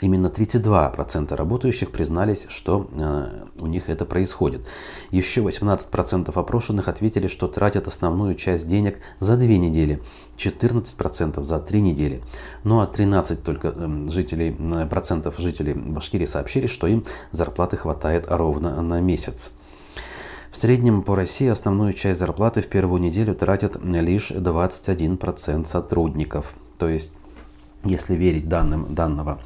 именно 0.00 0.26
32% 0.26 1.34
работающих 1.34 1.90
признались, 1.90 2.46
что 2.48 2.88
э, 2.92 3.44
у 3.58 3.66
них 3.66 3.88
это 3.88 4.04
происходит. 4.04 4.66
Еще 5.10 5.40
18% 5.40 6.30
опрошенных 6.34 6.88
ответили, 6.88 7.26
что 7.26 7.48
тратят 7.48 7.86
основную 7.86 8.34
часть 8.34 8.66
денег 8.66 8.98
за 9.20 9.36
две 9.36 9.56
недели, 9.56 10.02
14% 10.36 11.42
за 11.42 11.58
три 11.60 11.80
недели. 11.80 12.22
Ну 12.64 12.80
а 12.80 12.86
13 12.86 13.42
только 13.42 13.72
э, 13.74 14.04
жителей, 14.10 14.56
э, 14.58 14.86
процентов 14.86 15.38
жителей 15.38 15.74
Башкирии 15.74 16.26
сообщили, 16.26 16.66
что 16.66 16.86
им 16.86 17.04
зарплаты 17.30 17.76
хватает 17.76 18.26
ровно 18.28 18.82
на 18.82 19.00
месяц. 19.00 19.52
В 20.50 20.56
среднем 20.56 21.02
по 21.02 21.16
России 21.16 21.48
основную 21.48 21.92
часть 21.94 22.20
зарплаты 22.20 22.62
в 22.62 22.68
первую 22.68 23.00
неделю 23.00 23.34
тратят 23.34 23.76
лишь 23.82 24.30
21% 24.30 25.64
сотрудников. 25.64 26.54
То 26.78 26.88
есть 26.88 27.12
если 27.84 28.14
верить 28.14 28.48
данным 28.48 28.94
данного 28.94 29.40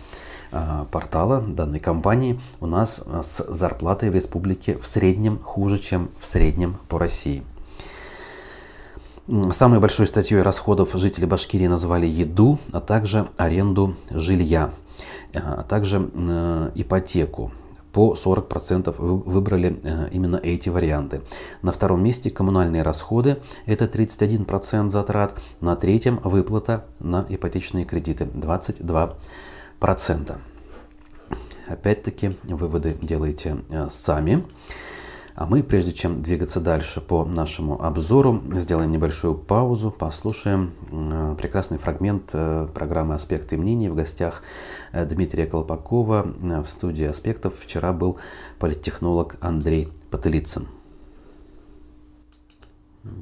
э, 0.53 0.85
портала, 0.91 1.41
данной 1.41 1.81
компании, 1.81 2.41
у 2.61 2.67
нас 2.67 3.03
а, 3.07 3.23
с 3.23 3.45
зарплатой 3.53 4.11
в 4.11 4.15
республике 4.15 4.79
в 4.79 4.87
среднем 4.87 5.39
хуже, 5.39 5.79
чем 5.79 6.11
в 6.21 6.27
среднем 6.27 6.79
по 6.89 6.99
России. 6.99 7.43
Самой 9.51 9.79
большой 9.79 10.07
статьей 10.07 10.41
расходов 10.41 10.91
жители 10.95 11.27
Башкирии 11.27 11.67
назвали 11.67 12.07
еду, 12.07 12.59
а 12.73 12.81
также 12.81 13.29
аренду 13.37 13.95
жилья, 14.11 14.71
а 15.35 15.65
также 15.65 16.11
э, 16.15 16.71
ипотеку 16.75 17.53
по 17.99 18.15
40% 18.15 18.95
выбрали 18.97 19.81
э, 19.83 20.09
именно 20.13 20.37
эти 20.37 20.69
варианты. 20.69 21.21
На 21.63 21.73
втором 21.73 22.01
месте 22.05 22.31
коммунальные 22.31 22.83
расходы, 22.83 23.39
это 23.67 23.87
31% 23.87 24.91
затрат. 24.91 25.35
На 25.61 25.75
третьем 25.75 26.21
выплата 26.23 26.85
на 27.01 27.27
ипотечные 27.29 27.85
кредиты 27.85 28.27
22%. 28.27 29.17
Опять-таки 31.67 32.37
выводы 32.45 32.97
делайте 33.03 33.65
э, 33.69 33.89
сами. 33.91 34.45
А 35.39 35.47
мы, 35.47 35.63
прежде 35.63 35.93
чем 35.93 36.21
двигаться 36.21 36.59
дальше 36.59 37.01
по 37.01 37.25
нашему 37.25 37.81
обзору, 37.81 38.43
сделаем 38.55 38.91
небольшую 38.91 39.37
паузу, 39.37 39.93
послушаем 39.93 40.73
э, 40.91 41.37
прекрасный 41.39 41.79
фрагмент 41.79 42.31
э, 42.33 42.67
программы 42.75 43.15
«Аспекты 43.15 43.57
мнений». 43.57 43.89
В 43.89 43.95
гостях 43.95 44.43
э, 44.91 45.07
Дмитрия 45.07 45.47
Колпакова 45.47 46.27
в 46.41 46.67
студии 46.67 47.05
«Аспектов» 47.05 47.55
вчера 47.57 47.93
был 47.93 48.19
политтехнолог 48.59 49.37
Андрей 49.41 49.93
Потылицын. 50.11 50.67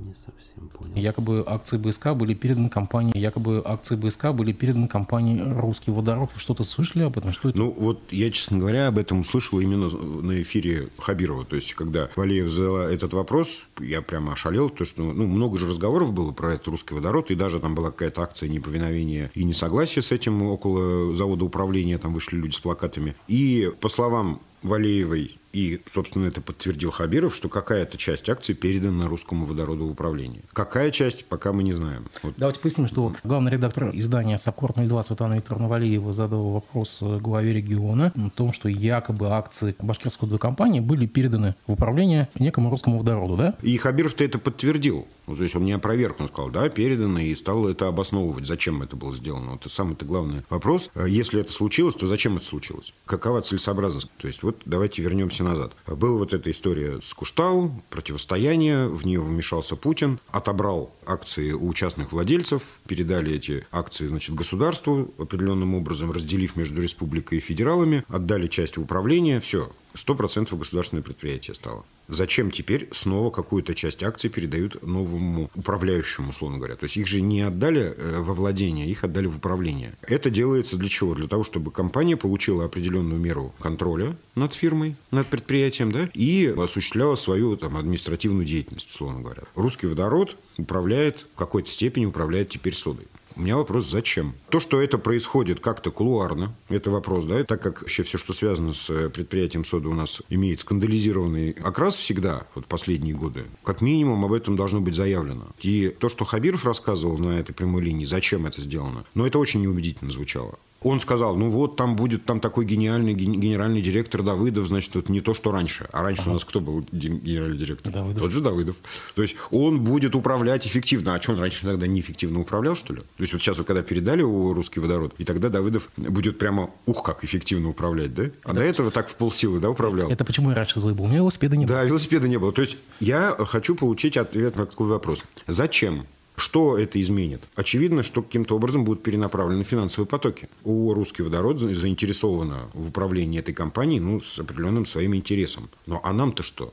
Не 0.04 0.14
совсем 0.14 0.68
понял. 0.68 0.94
Якобы 0.96 1.44
акции 1.46 1.76
БСК 1.76 2.14
были 2.14 2.34
переданы 2.34 2.68
компании, 2.68 3.16
якобы 3.16 3.62
акции 3.64 3.96
БСК 3.96 4.32
были 4.32 4.52
переданы 4.52 4.88
компании 4.88 5.40
«Русский 5.40 5.90
водород». 5.90 6.30
Вы 6.34 6.40
что-то 6.40 6.64
слышали 6.64 7.04
об 7.04 7.16
этом? 7.16 7.32
Что 7.32 7.50
это? 7.50 7.58
Ну, 7.58 7.70
вот 7.70 8.00
я, 8.10 8.30
честно 8.30 8.58
говоря, 8.58 8.88
об 8.88 8.98
этом 8.98 9.20
услышал 9.20 9.60
именно 9.60 9.88
на 9.88 10.42
эфире 10.42 10.88
Хабирова. 10.98 11.44
То 11.44 11.56
есть, 11.56 11.74
когда 11.74 12.08
Валеев 12.16 12.50
задала 12.50 12.90
этот 12.90 13.12
вопрос, 13.12 13.66
я 13.80 14.02
прямо 14.02 14.32
ошалел, 14.32 14.70
то 14.70 14.84
что 14.84 15.02
ну, 15.02 15.26
много 15.26 15.58
же 15.58 15.68
разговоров 15.68 16.12
было 16.12 16.32
про 16.32 16.54
этот 16.54 16.68
«Русский 16.68 16.94
водород», 16.94 17.30
и 17.30 17.34
даже 17.34 17.60
там 17.60 17.74
была 17.74 17.90
какая-то 17.90 18.22
акция 18.22 18.48
неповиновения 18.48 19.30
и 19.34 19.44
несогласия 19.44 20.02
с 20.02 20.12
этим 20.12 20.42
около 20.42 21.14
завода 21.14 21.44
управления, 21.44 21.98
там 21.98 22.14
вышли 22.14 22.36
люди 22.36 22.54
с 22.54 22.60
плакатами. 22.60 23.14
И, 23.28 23.70
по 23.80 23.88
словам 23.88 24.40
Валеевой 24.62 25.38
и, 25.56 25.80
собственно, 25.88 26.26
это 26.26 26.42
подтвердил 26.42 26.90
Хабиров, 26.90 27.34
что 27.34 27.48
какая-то 27.48 27.96
часть 27.96 28.28
акций 28.28 28.54
передана 28.54 29.06
русскому 29.06 29.46
водороду 29.46 29.86
управлению. 29.86 30.42
Какая 30.52 30.90
часть, 30.90 31.24
пока 31.24 31.54
мы 31.54 31.62
не 31.62 31.72
знаем. 31.72 32.04
Вот. 32.22 32.34
Давайте 32.36 32.60
поясним, 32.60 32.86
что 32.86 33.14
главный 33.24 33.52
редактор 33.52 33.90
издания 33.94 34.36
«Сапкорт-02» 34.36 35.02
Светлана 35.02 35.34
Викторовна 35.36 35.68
Валиева 35.68 36.12
задала 36.12 36.52
вопрос 36.52 37.02
главе 37.02 37.54
региона 37.54 38.12
о 38.14 38.28
том, 38.28 38.52
что 38.52 38.68
якобы 38.68 39.30
акции 39.30 39.74
башкирской 39.78 40.38
компании 40.38 40.80
были 40.80 41.06
переданы 41.06 41.54
в 41.66 41.72
управление 41.72 42.28
некому 42.38 42.68
русскому 42.68 42.98
водороду, 42.98 43.38
да? 43.38 43.54
И 43.62 43.78
Хабиров-то 43.78 44.24
это 44.24 44.38
подтвердил. 44.38 45.06
Ну, 45.26 45.36
то 45.36 45.42
есть 45.42 45.56
он 45.56 45.64
не 45.64 45.72
опроверг, 45.72 46.20
он 46.20 46.28
сказал, 46.28 46.50
да, 46.50 46.68
передано, 46.68 47.18
и 47.18 47.34
стал 47.34 47.68
это 47.68 47.88
обосновывать, 47.88 48.46
зачем 48.46 48.82
это 48.82 48.96
было 48.96 49.14
сделано. 49.14 49.52
Вот 49.52 49.60
это 49.60 49.68
самый-то 49.68 50.04
главный 50.04 50.42
вопрос. 50.50 50.90
Если 50.94 51.40
это 51.40 51.52
случилось, 51.52 51.94
то 51.94 52.06
зачем 52.06 52.36
это 52.36 52.46
случилось? 52.46 52.92
Какова 53.04 53.42
целесообразность? 53.42 54.10
То 54.18 54.28
есть 54.28 54.42
вот 54.42 54.62
давайте 54.64 55.02
вернемся 55.02 55.44
назад. 55.44 55.72
Была 55.86 56.18
вот 56.18 56.32
эта 56.32 56.50
история 56.50 57.00
с 57.02 57.12
Куштау, 57.14 57.82
противостояние, 57.90 58.88
в 58.88 59.04
нее 59.04 59.20
вмешался 59.20 59.76
Путин, 59.76 60.20
отобрал 60.30 60.92
акции 61.06 61.52
у 61.52 61.72
частных 61.74 62.12
владельцев, 62.12 62.62
передали 62.86 63.34
эти 63.34 63.66
акции 63.72 64.06
значит, 64.06 64.34
государству 64.34 65.12
определенным 65.18 65.74
образом, 65.74 66.12
разделив 66.12 66.56
между 66.56 66.80
республикой 66.80 67.38
и 67.38 67.40
федералами, 67.40 68.04
отдали 68.08 68.46
часть 68.46 68.76
в 68.76 68.82
управление, 68.82 69.40
все, 69.40 69.70
100% 69.94 70.56
государственное 70.56 71.02
предприятие 71.02 71.54
стало. 71.54 71.84
Зачем 72.08 72.50
теперь 72.50 72.88
снова 72.92 73.30
какую-то 73.30 73.74
часть 73.74 74.02
акций 74.02 74.30
передают 74.30 74.82
новому 74.82 75.50
управляющему, 75.54 76.30
условно 76.30 76.58
говоря? 76.58 76.76
То 76.76 76.84
есть 76.84 76.96
их 76.96 77.06
же 77.06 77.20
не 77.20 77.42
отдали 77.42 77.94
э, 77.96 78.20
во 78.20 78.34
владение, 78.34 78.88
их 78.88 79.02
отдали 79.04 79.26
в 79.26 79.36
управление. 79.36 79.92
Это 80.02 80.30
делается 80.30 80.76
для 80.76 80.88
чего? 80.88 81.14
Для 81.14 81.26
того, 81.26 81.42
чтобы 81.42 81.70
компания 81.70 82.16
получила 82.16 82.64
определенную 82.64 83.20
меру 83.20 83.54
контроля 83.60 84.16
над 84.34 84.54
фирмой, 84.54 84.96
над 85.10 85.26
предприятием, 85.28 85.90
да, 85.90 86.08
и 86.14 86.54
осуществляла 86.56 87.16
свою 87.16 87.56
там, 87.56 87.76
административную 87.76 88.46
деятельность, 88.46 88.88
условно 88.88 89.20
говоря. 89.20 89.42
Русский 89.54 89.86
водород 89.86 90.36
управляет, 90.58 91.26
в 91.34 91.38
какой-то 91.38 91.70
степени 91.70 92.06
управляет 92.06 92.50
теперь 92.50 92.74
содой. 92.74 93.06
У 93.36 93.42
меня 93.42 93.58
вопрос, 93.58 93.86
зачем? 93.86 94.34
То, 94.48 94.60
что 94.60 94.80
это 94.80 94.96
происходит 94.96 95.60
как-то 95.60 95.90
кулуарно, 95.90 96.54
это 96.70 96.90
вопрос, 96.90 97.24
да, 97.24 97.44
так 97.44 97.60
как 97.60 97.82
вообще 97.82 98.02
все, 98.02 98.16
что 98.16 98.32
связано 98.32 98.72
с 98.72 98.88
э, 98.88 99.10
предприятием 99.10 99.62
соды 99.62 99.88
у 99.88 99.94
нас 99.94 100.22
имеет 100.30 100.60
скандализированный 100.60 101.50
окрас 101.50 101.98
всегда, 101.98 102.46
вот 102.54 102.64
последние 102.64 103.14
годы, 103.14 103.44
как 103.62 103.82
минимум 103.82 104.24
об 104.24 104.32
этом 104.32 104.56
должно 104.56 104.80
быть 104.80 104.94
заявлено. 104.94 105.48
И 105.60 105.94
то, 105.98 106.08
что 106.08 106.24
Хабиров 106.24 106.64
рассказывал 106.64 107.18
на 107.18 107.38
этой 107.38 107.52
прямой 107.52 107.82
линии, 107.82 108.06
зачем 108.06 108.46
это 108.46 108.62
сделано, 108.62 109.04
но 109.14 109.26
это 109.26 109.38
очень 109.38 109.60
неубедительно 109.60 110.12
звучало. 110.12 110.58
Он 110.82 111.00
сказал, 111.00 111.36
ну 111.36 111.50
вот 111.50 111.76
там 111.76 111.96
будет 111.96 112.24
там 112.24 112.40
такой 112.40 112.64
гениальный 112.64 113.14
генеральный 113.14 113.80
директор 113.80 114.22
Давыдов, 114.22 114.66
значит, 114.66 114.94
это 114.94 115.10
не 115.10 115.20
то, 115.20 115.34
что 115.34 115.50
раньше. 115.50 115.88
А 115.92 116.02
раньше 116.02 116.22
ага. 116.22 116.30
у 116.30 116.32
нас 116.34 116.44
кто 116.44 116.60
был 116.60 116.86
генеральный 116.92 117.56
директор? 117.58 117.92
Давыдов. 117.92 118.22
Тот 118.22 118.30
же 118.30 118.40
Давыдов. 118.40 118.76
То 119.14 119.22
есть 119.22 119.36
он 119.50 119.80
будет 119.80 120.14
управлять 120.14 120.66
эффективно. 120.66 121.14
А 121.14 121.22
что 121.22 121.32
он 121.32 121.38
раньше 121.38 121.62
тогда 121.62 121.86
неэффективно 121.86 122.40
управлял, 122.40 122.76
что 122.76 122.94
ли? 122.94 123.00
То 123.00 123.22
есть 123.22 123.32
вот 123.32 123.42
сейчас 123.42 123.58
вот 123.58 123.66
когда 123.66 123.82
передали 123.82 124.20
его 124.20 124.52
русский 124.52 124.80
водород, 124.80 125.14
и 125.18 125.24
тогда 125.24 125.48
Давыдов 125.48 125.88
будет 125.96 126.38
прямо, 126.38 126.70
ух, 126.84 127.02
как 127.02 127.24
эффективно 127.24 127.70
управлять, 127.70 128.14
да? 128.14 128.24
А 128.44 128.50
это... 128.50 128.60
до 128.60 128.64
этого 128.64 128.90
так 128.90 129.08
в 129.08 129.16
полсилы, 129.16 129.60
да, 129.60 129.70
управлял. 129.70 130.10
Это 130.10 130.24
почему 130.24 130.50
я 130.50 130.56
раньше 130.56 130.78
злой 130.78 130.94
был? 130.94 131.04
У 131.04 131.08
меня 131.08 131.18
велосипеда 131.18 131.56
не 131.56 131.66
было. 131.66 131.76
Да, 131.76 131.84
велосипеда 131.84 132.28
не 132.28 132.38
было. 132.38 132.52
То 132.52 132.62
есть 132.62 132.78
я 133.00 133.34
хочу 133.38 133.74
получить 133.74 134.16
ответ 134.16 134.56
на 134.56 134.66
такой 134.66 134.88
вопрос. 134.88 135.24
Зачем 135.46 136.06
что 136.36 136.78
это 136.78 137.00
изменит? 137.00 137.42
Очевидно, 137.54 138.02
что 138.02 138.22
каким-то 138.22 138.56
образом 138.56 138.84
будут 138.84 139.02
перенаправлены 139.02 139.64
финансовые 139.64 140.06
потоки. 140.06 140.48
У 140.64 140.92
«Русский 140.94 141.22
водород» 141.22 141.58
заинтересована 141.58 142.68
в 142.74 142.88
управлении 142.88 143.40
этой 143.40 143.54
компанией 143.54 144.00
ну, 144.00 144.20
с 144.20 144.38
определенным 144.38 144.86
своим 144.86 145.14
интересом. 145.14 145.68
Но 145.86 146.00
а 146.04 146.12
нам-то 146.12 146.42
что? 146.42 146.72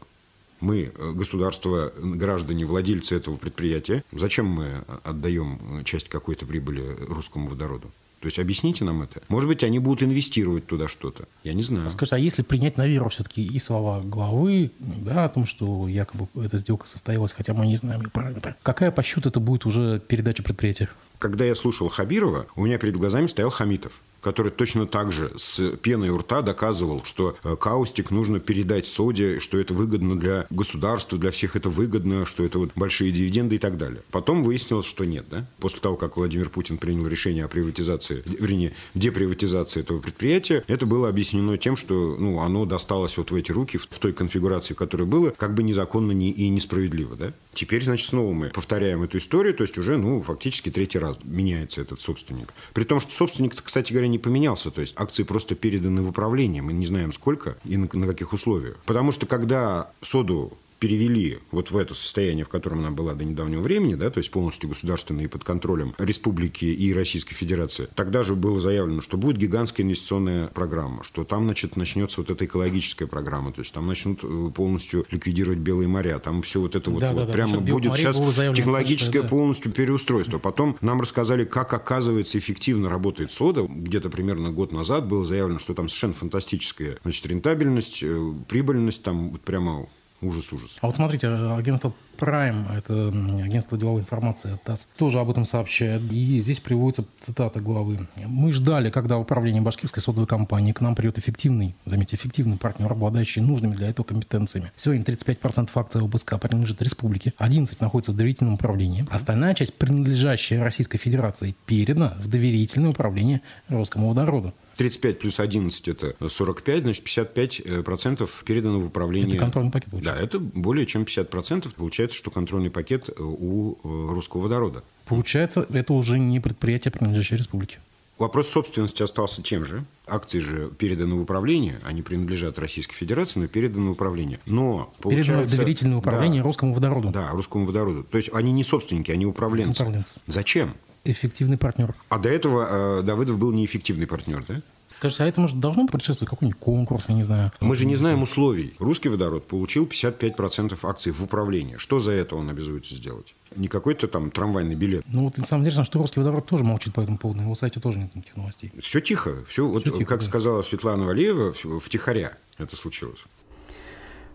мы, 0.64 0.92
э, 0.96 1.12
государство, 1.12 1.92
граждане, 1.98 2.66
владельцы 2.66 3.16
этого 3.16 3.36
предприятия, 3.36 4.04
зачем 4.12 4.46
мы 4.46 4.84
отдаем 5.04 5.84
часть 5.84 6.08
какой-то 6.08 6.46
прибыли 6.46 6.96
русскому 7.08 7.50
водороду? 7.50 7.92
То 8.24 8.28
есть 8.28 8.40
объясните 8.40 8.86
нам 8.86 9.02
это. 9.02 9.22
Может 9.28 9.50
быть, 9.50 9.66
они 9.66 9.80
будут 9.80 10.02
инвестировать 10.02 10.66
туда 10.66 10.88
что-то. 10.88 11.26
Я 11.44 11.54
не 11.54 11.62
знаю. 11.62 11.92
Скажите, 11.92 12.16
а 12.16 12.20
если 12.20 12.42
принять 12.42 12.78
на 12.78 12.88
веру 12.88 13.10
все-таки 13.10 13.46
и 13.46 13.60
слова 13.60 14.00
главы, 14.00 14.72
да, 14.80 15.26
о 15.26 15.30
том, 15.30 15.46
что 15.46 15.90
якобы 15.90 16.30
эта 16.42 16.58
сделка 16.58 16.88
состоялась, 16.88 17.34
хотя 17.34 17.54
мы 17.54 17.68
не 17.68 17.76
знаем 17.76 18.00
ее 18.00 18.10
параметры, 18.10 18.56
какая 18.64 18.92
по 18.92 19.04
счету 19.04 19.28
это 19.28 19.42
будет 19.42 19.66
уже 19.66 20.00
передача 20.00 20.42
предприятия? 20.42 20.88
Когда 21.20 21.44
я 21.44 21.54
слушал 21.54 21.90
Хабирова, 21.90 22.48
у 22.56 22.66
меня 22.66 22.78
перед 22.78 22.96
глазами 22.96 23.28
стоял 23.28 23.50
Хамитов 23.50 23.92
который 24.24 24.52
точно 24.52 24.88
так 24.88 25.12
же 25.12 25.32
с 25.38 25.60
пеной 25.78 26.10
у 26.10 26.18
рта 26.18 26.42
доказывал, 26.42 27.04
что 27.04 27.36
э, 27.44 27.56
каустик 27.60 28.12
нужно 28.12 28.40
передать 28.40 28.88
соде, 28.88 29.40
что 29.40 29.58
это 29.58 29.74
выгодно 29.74 30.18
для 30.20 30.48
государства, 30.50 31.18
для 31.18 31.32
всех 31.32 31.56
это 31.56 31.70
выгодно, 31.70 32.26
что 32.26 32.44
это 32.44 32.60
вот 32.60 32.72
большие 32.76 33.12
дивиденды 33.12 33.56
и 33.56 33.60
так 33.60 33.78
далее. 33.78 34.02
Потом 34.12 34.44
выяснилось, 34.44 34.86
что 34.86 35.06
нет. 35.06 35.26
Да? 35.30 35.46
После 35.60 35.80
того, 35.80 35.98
как 35.98 36.18
Владимир 36.18 36.50
Путин 36.50 36.78
принял 36.78 37.08
решение 37.08 37.46
о 37.46 37.48
приватизации, 37.48 38.24
вернее, 38.26 38.74
деприватизации 38.96 39.82
этого 39.82 40.00
предприятия, 40.00 40.64
это 40.68 40.86
было 40.86 41.10
объяснено 41.10 41.58
тем, 41.58 41.76
что 41.76 42.16
ну, 42.18 42.40
оно 42.40 42.66
досталось 42.66 43.18
вот 43.18 43.32
в 43.32 43.36
эти 43.36 43.52
руки, 43.52 43.78
в 43.78 43.88
той 43.88 44.14
конфигурации, 44.14 44.74
в 44.74 44.78
которой 44.78 45.06
было, 45.06 45.32
как 45.32 45.54
бы 45.54 45.64
незаконно 45.64 46.12
и 46.14 46.50
несправедливо. 46.50 47.16
Да? 47.16 47.34
Теперь, 47.54 47.84
значит, 47.84 48.08
снова 48.08 48.34
мы 48.34 48.50
повторяем 48.50 49.04
эту 49.04 49.18
историю, 49.18 49.54
то 49.54 49.64
есть 49.64 49.78
уже, 49.78 49.98
ну, 49.98 50.22
фактически 50.22 50.72
третий 50.72 51.00
раз 51.00 51.20
меняется 51.24 51.82
этот 51.82 52.02
собственник. 52.02 52.54
При 52.74 52.84
том, 52.84 53.00
что 53.00 53.12
собственник, 53.12 53.62
кстати 53.62 53.92
говоря, 53.92 54.08
не 54.14 54.20
поменялся. 54.20 54.72
То 54.72 54.82
есть 54.82 54.94
акции 54.98 55.24
просто 55.24 55.56
переданы 55.56 56.02
в 56.02 56.10
управление. 56.10 56.62
Мы 56.62 56.72
не 56.72 56.86
знаем 56.86 57.12
сколько 57.12 57.58
и 57.66 57.76
на, 57.76 57.90
на 57.92 58.08
каких 58.08 58.32
условиях. 58.32 58.78
Потому 58.86 59.12
что 59.12 59.26
когда 59.26 59.92
соду 60.02 60.54
перевели 60.84 61.40
вот 61.52 61.72
в 61.72 61.78
это 61.78 61.96
состояние, 61.96 62.44
в 62.44 62.50
котором 62.50 62.80
она 62.80 62.92
была 62.92 63.14
до 63.14 63.24
недавнего 63.24 63.62
времени, 63.62 63.96
да, 63.96 64.10
то 64.10 64.18
есть 64.18 64.30
полностью 64.32 64.68
государственной 64.68 65.24
и 65.24 65.28
под 65.28 65.46
контролем 65.46 65.96
республики 65.98 66.66
и 66.66 66.94
Российской 66.94 67.36
Федерации, 67.36 67.88
тогда 67.96 68.22
же 68.22 68.36
было 68.36 68.60
заявлено, 68.60 69.02
что 69.02 69.16
будет 69.16 69.38
гигантская 69.38 69.86
инвестиционная 69.86 70.48
программа, 70.48 71.06
что 71.06 71.24
там, 71.24 71.46
значит, 71.46 71.78
начнется 71.78 72.20
вот 72.20 72.30
эта 72.30 72.44
экологическая 72.44 73.08
программа, 73.08 73.54
то 73.54 73.62
есть 73.62 73.74
там 73.74 73.88
начнут 73.88 74.20
э, 74.24 74.52
полностью 74.54 75.06
ликвидировать 75.10 75.60
белые 75.60 75.88
моря, 75.88 76.20
там 76.20 76.42
все 76.42 76.60
вот 76.60 76.76
это 76.76 76.92
вот, 76.92 77.00
да, 77.00 77.14
вот 77.14 77.28
да, 77.28 77.32
прямо 77.32 77.62
будет 77.62 77.96
сейчас 77.96 78.18
технологическое 78.18 79.22
да. 79.22 79.28
полностью 79.30 79.72
переустройство. 79.72 80.38
Потом 80.38 80.76
нам 80.82 81.00
рассказали, 81.00 81.46
как 81.46 81.74
оказывается 81.74 82.38
эффективно 82.38 82.90
работает 82.90 83.32
сода. 83.32 83.66
Где-то 83.70 84.10
примерно 84.10 84.52
год 84.52 84.74
назад 84.74 85.08
было 85.08 85.24
заявлено, 85.24 85.60
что 85.60 85.74
там 85.74 85.88
совершенно 85.88 86.14
фантастическая 86.14 86.98
значит, 87.04 87.26
рентабельность, 87.26 88.04
э, 88.04 88.34
прибыльность, 88.50 89.02
там 89.02 89.40
прямо 89.46 89.88
Ужас, 90.24 90.54
ужас. 90.54 90.78
А 90.82 90.88
вот 90.88 90.96
смотрите, 90.96 91.28
агентство 91.28 91.94
Prime, 92.18 92.78
это 92.78 93.10
агентство 93.44 93.78
деловой 93.78 94.02
информации 94.02 94.58
ТАСС, 94.64 94.88
тоже 94.98 95.20
об 95.20 95.30
этом 95.30 95.44
сообщает. 95.46 96.02
И 96.12 96.40
здесь 96.40 96.60
приводится 96.60 97.06
цитата 97.20 97.60
главы. 97.60 98.08
«Мы 98.26 98.54
ждали, 98.54 98.90
когда 98.90 99.18
управление 99.18 99.62
башкирской 99.62 100.02
содовой 100.02 100.28
компании 100.28 100.72
к 100.72 100.80
нам 100.80 100.96
придет 100.96 101.18
эффективный, 101.18 101.76
заметьте, 101.86 102.16
эффективный 102.16 102.58
партнер, 102.58 102.92
обладающий 102.92 103.42
нужными 103.42 103.76
для 103.76 103.90
этого 103.90 104.06
компетенциями. 104.06 104.72
Сегодня 104.78 105.04
35% 105.04 105.70
акций 105.76 106.02
ОБСК 106.02 106.40
принадлежит 106.40 106.82
республике, 106.82 107.34
11 107.38 107.82
находится 107.82 108.12
в 108.14 108.16
доверительном 108.16 108.54
управлении. 108.54 109.06
Остальная 109.10 109.54
часть, 109.56 109.74
принадлежащая 109.74 110.64
Российской 110.64 110.98
Федерации, 110.98 111.56
передана 111.66 112.14
в 112.20 112.28
доверительное 112.28 112.92
управление 112.92 113.42
Русскому 113.68 114.10
водороду. 114.10 114.54
35 114.78 115.20
плюс 115.20 115.40
11– 115.40 115.88
это 115.90 116.16
45, 116.28 116.84
значит, 116.84 117.04
55 117.04 117.60
э, 117.60 117.84
процентов 117.84 118.44
передано 118.46 118.80
в 118.80 118.88
управление. 118.88 119.36
Это 119.36 119.46
контрольный 119.46 119.72
пакет 119.72 119.90
получается? 119.92 120.20
Да, 120.20 120.26
это 120.26 120.40
более 120.40 120.86
чем 120.86 121.06
50 121.06 121.30
процентов. 121.30 121.76
Получается, 121.76 122.18
что 122.18 122.32
контрольный 122.32 122.72
пакет 122.72 123.10
э, 123.10 123.14
у 123.18 123.74
э, 123.74 123.78
русского 123.84 124.42
водорода. 124.42 124.84
Получается, 125.06 125.66
это 125.72 125.94
уже 125.94 126.20
не 126.20 126.40
предприятие, 126.40 126.92
принадлежащее 126.92 127.38
республике. 127.38 127.80
Вопрос 128.20 128.48
собственности 128.48 129.02
остался 129.02 129.42
тем 129.42 129.66
же. 129.66 129.84
Акции 130.06 130.40
же 130.40 130.70
переданы 130.78 131.16
в 131.16 131.22
управление, 131.22 131.80
они 131.84 132.04
принадлежат 132.04 132.60
Российской 132.60 132.96
Федерации, 132.96 133.40
но 133.40 133.48
переданы 133.48 133.90
в 133.90 133.92
управление. 133.94 134.40
Но 134.46 134.94
получается... 135.02 135.32
Переданы 135.32 135.48
в 135.48 135.52
доверительное 135.58 135.98
управление 135.98 136.42
да, 136.42 136.46
русскому 136.46 136.74
водороду. 136.74 137.10
Да, 137.10 137.30
русскому 137.32 137.66
водороду. 137.66 138.04
То 138.04 138.18
есть 138.18 138.30
они 138.34 138.52
не 138.52 138.64
собственники, 138.64 139.10
они 139.12 139.26
управленцы. 139.26 139.82
Управленцы. 139.82 140.14
Зачем? 140.28 140.74
Эффективный 141.06 141.58
партнер. 141.58 141.94
А 142.10 142.18
до 142.18 142.30
этого 142.30 143.00
э, 143.00 143.02
Давыдов 143.04 143.38
был 143.38 143.52
неэффективный 143.52 144.08
партнер, 144.08 144.44
да? 144.48 144.62
Скажите, 144.94 145.24
а 145.24 145.28
это, 145.28 145.42
может, 145.42 145.60
должно 145.60 145.88
предшествовать 145.88 146.30
какой-нибудь 146.30 146.60
конкурс, 146.60 147.10
я 147.10 147.16
не 147.16 147.24
знаю? 147.24 147.52
Мы 147.60 147.76
же 147.76 147.86
не 147.86 147.96
знаем 147.96 148.22
условий. 148.22 148.74
Русский 148.80 149.10
водород 149.10 149.48
получил 149.48 149.86
55% 149.86 150.78
акций 150.84 151.12
в 151.12 151.22
управлении. 151.22 151.78
Что 151.78 152.00
за 152.00 152.12
это 152.12 152.36
он 152.36 152.50
обязуется 152.50 152.96
сделать? 152.96 153.36
Не 153.56 153.68
какой-то 153.68 154.08
там 154.08 154.32
трамвайный 154.32 154.76
билет. 154.76 155.04
Ну 155.08 155.26
вот 155.26 155.38
на 155.38 155.46
самом 155.46 155.64
деле, 155.64 155.84
что 155.84 156.00
русский 156.00 156.20
водород 156.20 156.46
тоже 156.46 156.64
молчит 156.64 156.94
по 156.94 157.02
этому 157.02 157.18
поводу. 157.18 157.40
На 157.42 157.44
его 157.46 157.56
сайте 157.56 157.80
тоже 157.80 157.98
нет 158.00 158.16
никаких 158.16 158.38
новостей. 158.38 158.72
Все 158.82 159.02
тихо. 159.02 159.44
Все, 159.48 159.68
все 159.68 159.68
вот, 159.68 159.84
тихо, 159.84 160.06
как 160.06 160.20
да. 160.20 160.26
сказала 160.26 160.62
Светлана 160.62 161.06
Валеева, 161.06 161.54
втихаря 161.82 162.34
это 162.58 162.76
случилось. 162.76 163.24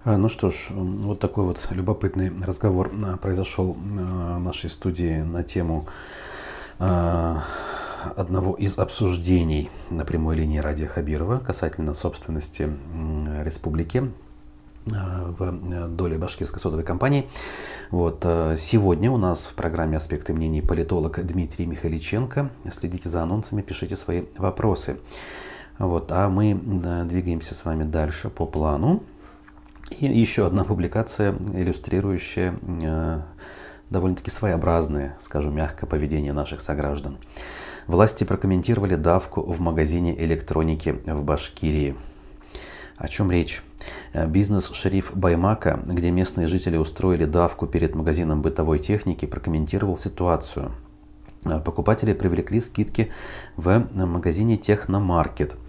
А, 0.04 0.16
ну 0.16 0.28
что 0.28 0.50
ж, 0.50 0.68
вот 0.70 1.20
такой 1.20 1.44
вот 1.44 1.66
любопытный 1.70 2.32
разговор 2.44 2.92
а, 3.02 3.16
произошел 3.16 3.72
в 3.72 4.38
нашей 4.38 4.70
студии 4.70 5.22
на 5.22 5.42
тему 5.42 5.86
а, 5.88 5.92
одного 6.78 8.54
из 8.54 8.78
обсуждений 8.78 9.70
на 9.90 10.04
прямой 10.04 10.36
линии 10.36 10.58
Радия 10.58 10.86
Хабирова 10.86 11.38
касательно 11.38 11.94
собственности 11.94 12.70
республики 13.42 14.10
э, 14.92 15.32
в 15.38 15.42
э, 15.42 15.88
доле 15.88 16.18
башкирской 16.18 16.60
содовой 16.60 16.84
компании. 16.84 17.28
Вот. 17.90 18.20
Э, 18.24 18.56
сегодня 18.58 19.10
у 19.10 19.16
нас 19.16 19.46
в 19.46 19.54
программе 19.54 19.96
«Аспекты 19.96 20.32
мнений» 20.32 20.62
политолог 20.62 21.24
Дмитрий 21.24 21.66
Михайличенко. 21.66 22.50
Следите 22.70 23.08
за 23.08 23.22
анонсами, 23.22 23.62
пишите 23.62 23.96
свои 23.96 24.24
вопросы. 24.36 24.98
Вот. 25.78 26.12
А 26.12 26.28
мы 26.28 26.54
двигаемся 27.06 27.54
с 27.54 27.64
вами 27.64 27.84
дальше 27.84 28.30
по 28.30 28.46
плану. 28.46 29.02
И 29.98 30.06
еще 30.06 30.46
одна 30.46 30.64
публикация, 30.64 31.34
иллюстрирующая 31.54 33.24
довольно-таки 33.90 34.30
своеобразное, 34.30 35.16
скажу 35.20 35.50
мягко, 35.50 35.86
поведение 35.86 36.32
наших 36.32 36.60
сограждан. 36.60 37.18
Власти 37.86 38.24
прокомментировали 38.24 38.96
давку 38.96 39.42
в 39.42 39.60
магазине 39.60 40.18
электроники 40.22 41.00
в 41.06 41.22
Башкирии. 41.22 41.96
О 42.96 43.08
чем 43.08 43.30
речь? 43.30 43.62
Э, 44.12 44.26
бизнес-шериф 44.26 45.12
Баймака, 45.14 45.80
где 45.86 46.10
местные 46.10 46.48
жители 46.48 46.76
устроили 46.76 47.24
давку 47.24 47.66
перед 47.66 47.94
магазином 47.94 48.42
бытовой 48.42 48.78
техники, 48.78 49.24
прокомментировал 49.24 49.96
ситуацию. 49.96 50.72
Э, 51.44 51.60
покупатели 51.60 52.12
привлекли 52.12 52.60
скидки 52.60 53.10
в 53.56 53.86
магазине 53.94 54.56
Техномаркет– 54.56 55.56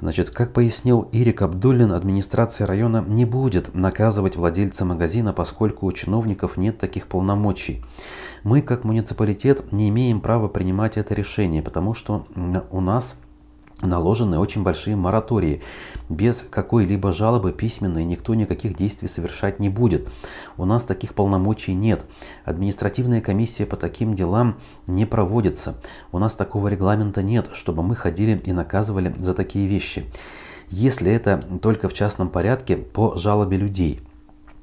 Значит, 0.00 0.30
как 0.30 0.52
пояснил 0.52 1.08
Ирик 1.12 1.42
Абдуллин, 1.42 1.92
администрация 1.92 2.66
района 2.66 3.04
не 3.06 3.24
будет 3.24 3.74
наказывать 3.74 4.36
владельца 4.36 4.84
магазина, 4.84 5.32
поскольку 5.32 5.86
у 5.86 5.92
чиновников 5.92 6.56
нет 6.56 6.78
таких 6.78 7.06
полномочий. 7.06 7.82
Мы, 8.42 8.60
как 8.60 8.84
муниципалитет, 8.84 9.72
не 9.72 9.88
имеем 9.88 10.20
права 10.20 10.48
принимать 10.48 10.96
это 10.96 11.14
решение, 11.14 11.62
потому 11.62 11.94
что 11.94 12.26
у 12.70 12.80
нас 12.80 13.16
наложены 13.88 14.38
очень 14.38 14.62
большие 14.62 14.96
моратории. 14.96 15.62
Без 16.08 16.44
какой-либо 16.48 17.12
жалобы 17.12 17.52
письменной 17.52 18.04
никто 18.04 18.34
никаких 18.34 18.76
действий 18.76 19.08
совершать 19.08 19.60
не 19.60 19.68
будет. 19.68 20.08
У 20.56 20.64
нас 20.64 20.84
таких 20.84 21.14
полномочий 21.14 21.74
нет. 21.74 22.04
Административная 22.44 23.20
комиссия 23.20 23.66
по 23.66 23.76
таким 23.76 24.14
делам 24.14 24.58
не 24.86 25.06
проводится. 25.06 25.76
У 26.12 26.18
нас 26.18 26.34
такого 26.34 26.68
регламента 26.68 27.22
нет, 27.22 27.50
чтобы 27.52 27.82
мы 27.82 27.96
ходили 27.96 28.40
и 28.44 28.52
наказывали 28.52 29.14
за 29.18 29.34
такие 29.34 29.66
вещи. 29.66 30.04
Если 30.70 31.12
это 31.12 31.40
только 31.62 31.88
в 31.88 31.92
частном 31.92 32.28
порядке 32.28 32.76
по 32.76 33.16
жалобе 33.16 33.56
людей– 33.56 34.00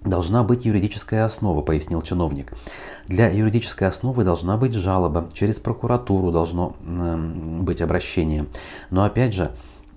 Должна 0.03 0.43
быть 0.43 0.65
юридическая 0.65 1.25
основа, 1.25 1.61
пояснил 1.61 2.01
чиновник. 2.01 2.53
Для 3.07 3.29
юридической 3.29 3.87
основы 3.87 4.23
должна 4.23 4.57
быть 4.57 4.73
жалоба, 4.73 5.29
через 5.33 5.59
прокуратуру 5.59 6.31
должно 6.31 6.75
э, 6.83 7.15
быть 7.61 7.81
обращение. 7.81 8.47
Но 8.89 9.03
опять 9.03 9.35
же, 9.35 9.51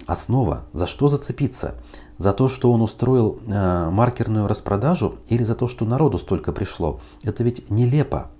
основа, 0.06 0.64
за 0.74 0.86
что 0.86 1.08
зацепиться? 1.08 1.76
За 2.18 2.32
то, 2.34 2.48
что 2.48 2.70
он 2.70 2.82
устроил 2.82 3.40
э, 3.46 3.90
маркерную 3.90 4.46
распродажу 4.46 5.16
или 5.28 5.42
за 5.42 5.54
то, 5.54 5.68
что 5.68 5.86
народу 5.86 6.18
столько 6.18 6.52
пришло? 6.52 7.00
Это 7.22 7.42
ведь 7.42 7.70
нелепо. 7.70 8.30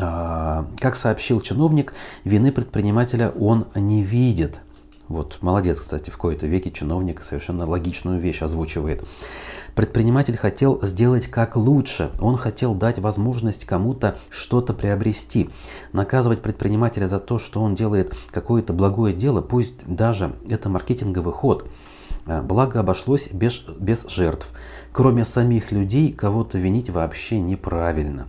А, 0.00 0.66
как 0.78 0.96
сообщил 0.96 1.40
чиновник, 1.40 1.94
вины 2.24 2.52
предпринимателя 2.52 3.30
он 3.30 3.66
не 3.74 4.02
видит. 4.02 4.60
Вот, 5.08 5.38
молодец, 5.40 5.80
кстати, 5.80 6.10
в 6.10 6.18
кои-то 6.18 6.46
веке 6.46 6.70
чиновник 6.70 7.22
совершенно 7.22 7.66
логичную 7.66 8.20
вещь 8.20 8.42
озвучивает. 8.42 9.04
Предприниматель 9.74 10.36
хотел 10.36 10.80
сделать 10.82 11.28
как 11.28 11.56
лучше. 11.56 12.10
Он 12.20 12.36
хотел 12.36 12.74
дать 12.74 12.98
возможность 12.98 13.64
кому-то 13.64 14.18
что-то 14.28 14.74
приобрести. 14.74 15.48
Наказывать 15.92 16.42
предпринимателя 16.42 17.06
за 17.06 17.20
то, 17.20 17.38
что 17.38 17.62
он 17.62 17.74
делает 17.74 18.14
какое-то 18.30 18.74
благое 18.74 19.14
дело, 19.14 19.40
пусть 19.40 19.86
даже 19.86 20.36
это 20.48 20.68
маркетинговый 20.68 21.32
ход. 21.32 21.66
А, 22.28 22.42
благо 22.42 22.80
обошлось 22.80 23.28
без, 23.32 23.60
без 23.78 24.06
жертв. 24.08 24.50
Кроме 24.92 25.24
самих 25.24 25.72
людей, 25.72 26.12
кого-то 26.12 26.58
винить 26.58 26.90
вообще 26.90 27.40
неправильно. 27.40 28.28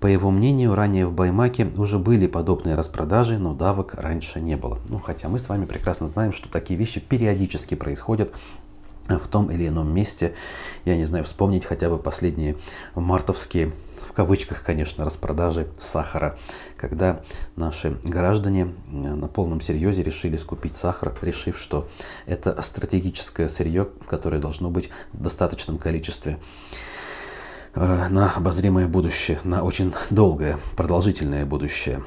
По 0.00 0.06
его 0.06 0.30
мнению, 0.30 0.74
ранее 0.74 1.06
в 1.06 1.12
Баймаке 1.12 1.66
уже 1.76 1.98
были 1.98 2.26
подобные 2.26 2.76
распродажи, 2.76 3.38
но 3.38 3.54
давок 3.54 3.94
раньше 3.94 4.40
не 4.40 4.56
было. 4.56 4.78
Ну, 4.88 5.00
хотя 5.00 5.28
мы 5.28 5.38
с 5.38 5.48
вами 5.48 5.64
прекрасно 5.64 6.08
знаем, 6.08 6.32
что 6.32 6.48
такие 6.48 6.78
вещи 6.78 7.00
периодически 7.00 7.74
происходят 7.74 8.32
в 9.08 9.26
том 9.28 9.50
или 9.50 9.68
ином 9.68 9.92
месте. 9.92 10.34
Я 10.84 10.96
не 10.96 11.04
знаю, 11.04 11.24
вспомнить 11.24 11.64
хотя 11.64 11.90
бы 11.90 11.98
последние 11.98 12.56
мартовские, 12.94 13.72
кавычках, 14.14 14.62
конечно, 14.62 15.04
распродажи 15.04 15.68
сахара, 15.78 16.38
когда 16.76 17.20
наши 17.56 17.98
граждане 18.04 18.74
на 18.86 19.28
полном 19.28 19.60
серьезе 19.60 20.02
решили 20.02 20.36
скупить 20.36 20.76
сахар, 20.76 21.16
решив, 21.20 21.58
что 21.58 21.88
это 22.26 22.60
стратегическое 22.62 23.48
сырье, 23.48 23.88
которое 24.08 24.40
должно 24.40 24.70
быть 24.70 24.90
в 25.12 25.22
достаточном 25.22 25.78
количестве. 25.78 26.38
Э, 27.74 28.08
на 28.08 28.30
обозримое 28.30 28.86
будущее, 28.86 29.40
на 29.42 29.62
очень 29.64 29.92
долгое, 30.10 30.58
продолжительное 30.76 31.44
будущее. 31.44 32.02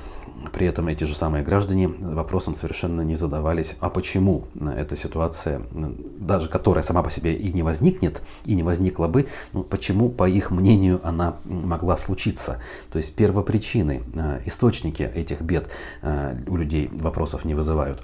При 0.54 0.68
этом 0.68 0.88
эти 0.88 1.04
же 1.04 1.16
самые 1.16 1.44
граждане 1.44 1.88
вопросом 1.88 2.56
совершенно 2.56 3.02
не 3.02 3.16
задавались, 3.16 3.76
а 3.80 3.90
почему 3.90 4.46
эта 4.76 4.96
ситуация, 4.96 5.62
даже 5.72 6.50
которая 6.50 6.84
сама 6.84 7.04
по 7.04 7.10
себе 7.10 7.34
и 7.34 7.52
не 7.52 7.64
возникнет, 7.64 8.22
и 8.46 8.56
не 8.56 8.64
возникла 8.64 9.08
бы, 9.08 9.28
ну, 9.54 9.64
почему, 9.64 10.10
по 10.10 10.28
их 10.28 10.52
мнению, 10.52 11.00
она 11.04 11.38
могла 11.46 11.98
случиться. 11.98 12.62
То 12.92 12.98
есть 12.98 13.16
первопричины, 13.16 14.04
э, 14.14 14.42
источники 14.46 15.04
этих 15.04 15.42
бед 15.42 15.70
э, 16.02 16.38
у 16.48 16.56
людей 16.56 16.90
вопросов 16.92 17.46
не 17.46 17.54
вызывают. 17.54 18.02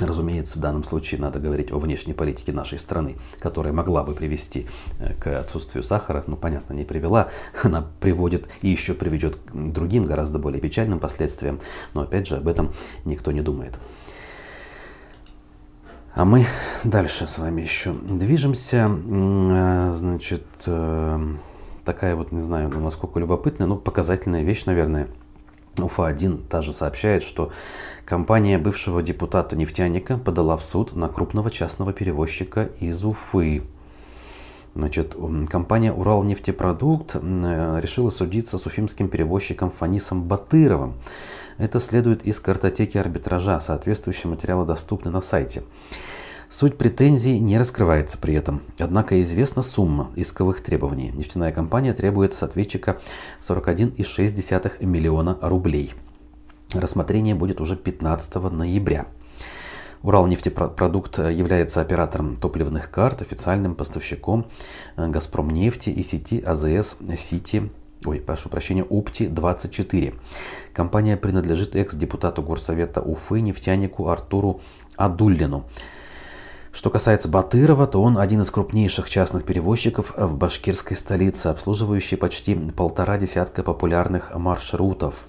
Разумеется, 0.00 0.58
в 0.58 0.62
данном 0.62 0.84
случае 0.84 1.20
надо 1.20 1.40
говорить 1.40 1.72
о 1.72 1.78
внешней 1.78 2.14
политике 2.14 2.52
нашей 2.52 2.78
страны, 2.78 3.16
которая 3.40 3.72
могла 3.72 4.04
бы 4.04 4.14
привести 4.14 4.66
э, 5.00 5.14
к 5.14 5.40
отсутствию 5.40 5.82
сахара. 5.82 6.22
Ну, 6.26 6.36
понятно, 6.36 6.72
не 6.74 6.84
привела. 6.84 7.30
Она 7.64 7.84
приводит 8.00 8.48
и 8.62 8.68
еще 8.68 8.94
приведет 8.94 9.36
к 9.36 9.52
другим, 9.52 10.04
гораздо 10.04 10.38
более 10.38 10.60
печальным 10.60 11.00
последствиям. 11.00 11.60
Но, 11.94 12.02
опять 12.02 12.28
же, 12.28 12.36
об 12.36 12.46
этом 12.46 12.72
никто 13.04 13.32
не 13.32 13.40
думает. 13.40 13.78
А 16.14 16.24
мы 16.24 16.46
дальше 16.84 17.26
с 17.26 17.38
вами 17.38 17.62
еще 17.62 17.92
движемся. 17.92 18.88
Э, 18.88 19.92
значит, 19.96 20.46
э, 20.66 21.20
такая 21.84 22.14
вот, 22.14 22.30
не 22.30 22.40
знаю, 22.40 22.68
насколько 22.68 23.18
любопытная, 23.18 23.66
но 23.66 23.76
показательная 23.76 24.42
вещь, 24.42 24.64
наверное– 24.64 25.08
Уфа-1 25.84 26.46
также 26.48 26.72
сообщает, 26.72 27.22
что 27.22 27.52
компания 28.04 28.58
бывшего 28.58 29.02
депутата-нефтяника 29.02 30.18
подала 30.18 30.56
в 30.56 30.64
суд 30.64 30.94
на 30.96 31.08
крупного 31.08 31.50
частного 31.50 31.92
перевозчика 31.92 32.70
из 32.80 33.04
Уфы. 33.04 33.62
Значит, 34.74 35.16
компания 35.48 35.92
«Уралнефтепродукт» 35.92 37.16
решила 37.16 38.10
судиться 38.10 38.58
с 38.58 38.66
уфимским 38.66 39.08
перевозчиком 39.08 39.70
Фанисом 39.72 40.22
Батыровым. 40.22 40.94
Это 41.56 41.80
следует 41.80 42.24
из 42.24 42.38
картотеки 42.38 42.96
арбитража. 42.96 43.60
Соответствующие 43.60 44.30
материалы 44.30 44.64
доступны 44.66 45.10
на 45.10 45.20
сайте. 45.20 45.64
Суть 46.50 46.78
претензий 46.78 47.40
не 47.40 47.58
раскрывается 47.58 48.16
при 48.16 48.32
этом, 48.32 48.62
однако 48.78 49.20
известна 49.20 49.60
сумма 49.60 50.10
исковых 50.16 50.62
требований. 50.62 51.10
Нефтяная 51.10 51.52
компания 51.52 51.92
требует 51.92 52.32
с 52.32 52.42
ответчика 52.42 52.98
41,6 53.42 54.86
миллиона 54.86 55.38
рублей. 55.42 55.92
Рассмотрение 56.72 57.34
будет 57.34 57.60
уже 57.60 57.76
15 57.76 58.50
ноября. 58.50 59.08
Уралнефтепродукт 60.02 61.18
является 61.18 61.82
оператором 61.82 62.34
топливных 62.34 62.90
карт, 62.90 63.20
официальным 63.20 63.74
поставщиком 63.74 64.46
Газпромнефти 64.96 65.90
и 65.90 66.02
сети 66.02 66.40
АЗС 66.40 66.96
Сити 67.16 67.70
ой, 68.06 68.20
прошу 68.20 68.48
прощения, 68.48 68.84
Упти-24. 68.84 70.14
Компания 70.72 71.16
принадлежит 71.16 71.74
экс-депутату 71.76 72.42
Горсовета 72.42 73.02
Уфы 73.02 73.40
нефтянику 73.40 74.08
Артуру 74.08 74.60
Адуллину. 74.96 75.66
Что 76.78 76.90
касается 76.90 77.28
Батырова, 77.28 77.88
то 77.88 78.00
он 78.00 78.18
один 78.18 78.42
из 78.42 78.52
крупнейших 78.52 79.10
частных 79.10 79.42
перевозчиков 79.42 80.14
в 80.16 80.36
башкирской 80.36 80.96
столице, 80.96 81.48
обслуживающий 81.48 82.16
почти 82.16 82.54
полтора 82.54 83.18
десятка 83.18 83.64
популярных 83.64 84.32
маршрутов. 84.36 85.24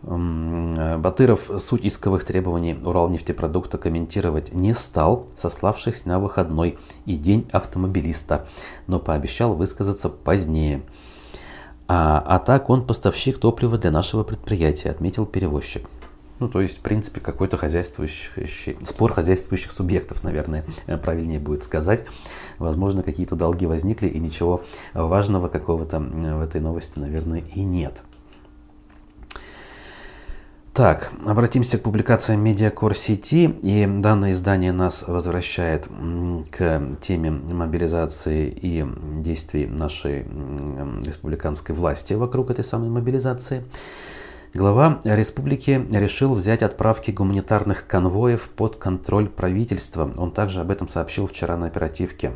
Батыров 0.00 1.50
суть 1.58 1.84
исковых 1.84 2.24
требований 2.24 2.78
Уралнефтепродукта 2.82 3.76
комментировать 3.76 4.54
не 4.54 4.72
стал, 4.72 5.26
сославшись 5.36 6.06
на 6.06 6.18
выходной 6.18 6.78
и 7.04 7.16
день 7.16 7.46
автомобилиста, 7.52 8.46
но 8.86 8.98
пообещал 8.98 9.52
высказаться 9.52 10.08
позднее. 10.08 10.80
А, 11.88 12.24
а 12.26 12.38
так 12.38 12.70
он 12.70 12.86
поставщик 12.86 13.36
топлива 13.36 13.76
для 13.76 13.90
нашего 13.90 14.24
предприятия, 14.24 14.88
отметил 14.88 15.26
перевозчик. 15.26 15.86
Ну, 16.40 16.48
то 16.48 16.60
есть, 16.60 16.78
в 16.78 16.80
принципе, 16.80 17.20
какой-то 17.20 17.56
хозяйствующий, 17.56 18.76
спор 18.82 19.12
хозяйствующих 19.12 19.72
субъектов, 19.72 20.22
наверное, 20.22 20.64
правильнее 21.02 21.40
будет 21.40 21.64
сказать. 21.64 22.04
Возможно, 22.58 23.02
какие-то 23.02 23.36
долги 23.36 23.66
возникли, 23.66 24.08
и 24.08 24.18
ничего 24.18 24.62
важного 24.94 25.48
какого-то 25.48 25.98
в 25.98 26.40
этой 26.40 26.60
новости, 26.60 26.98
наверное, 26.98 27.42
и 27.54 27.64
нет. 27.64 28.02
Так, 30.74 31.10
обратимся 31.26 31.76
к 31.76 31.82
публикациям 31.82 32.40
Медиакор 32.40 32.94
сети. 32.94 33.46
И 33.62 33.84
данное 33.84 34.30
издание 34.30 34.70
нас 34.70 35.08
возвращает 35.08 35.88
к 36.52 36.96
теме 37.00 37.32
мобилизации 37.32 38.48
и 38.48 38.86
действий 39.16 39.66
нашей 39.66 40.22
республиканской 41.04 41.74
власти 41.74 42.14
вокруг 42.14 42.52
этой 42.52 42.62
самой 42.62 42.90
мобилизации. 42.90 43.64
Глава 44.54 44.98
республики 45.04 45.86
решил 45.90 46.32
взять 46.32 46.62
отправки 46.62 47.10
гуманитарных 47.10 47.86
конвоев 47.86 48.48
под 48.48 48.76
контроль 48.76 49.28
правительства. 49.28 50.10
Он 50.16 50.30
также 50.30 50.62
об 50.62 50.70
этом 50.70 50.88
сообщил 50.88 51.26
вчера 51.26 51.58
на 51.58 51.66
оперативке. 51.66 52.32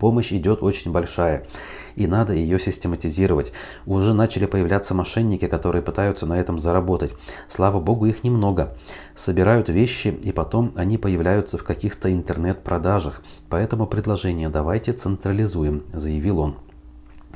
Помощь 0.00 0.32
идет 0.32 0.64
очень 0.64 0.90
большая, 0.90 1.46
и 1.94 2.08
надо 2.08 2.32
ее 2.32 2.58
систематизировать. 2.58 3.52
Уже 3.86 4.12
начали 4.12 4.46
появляться 4.46 4.92
мошенники, 4.92 5.46
которые 5.46 5.82
пытаются 5.82 6.26
на 6.26 6.38
этом 6.38 6.58
заработать. 6.58 7.12
Слава 7.48 7.78
богу, 7.78 8.06
их 8.06 8.24
немного. 8.24 8.76
Собирают 9.14 9.68
вещи, 9.68 10.08
и 10.08 10.32
потом 10.32 10.72
они 10.74 10.98
появляются 10.98 11.58
в 11.58 11.64
каких-то 11.64 12.12
интернет-продажах. 12.12 13.22
Поэтому 13.48 13.86
предложение 13.86 14.48
давайте 14.48 14.92
централизуем, 14.92 15.84
заявил 15.92 16.40
он. 16.40 16.56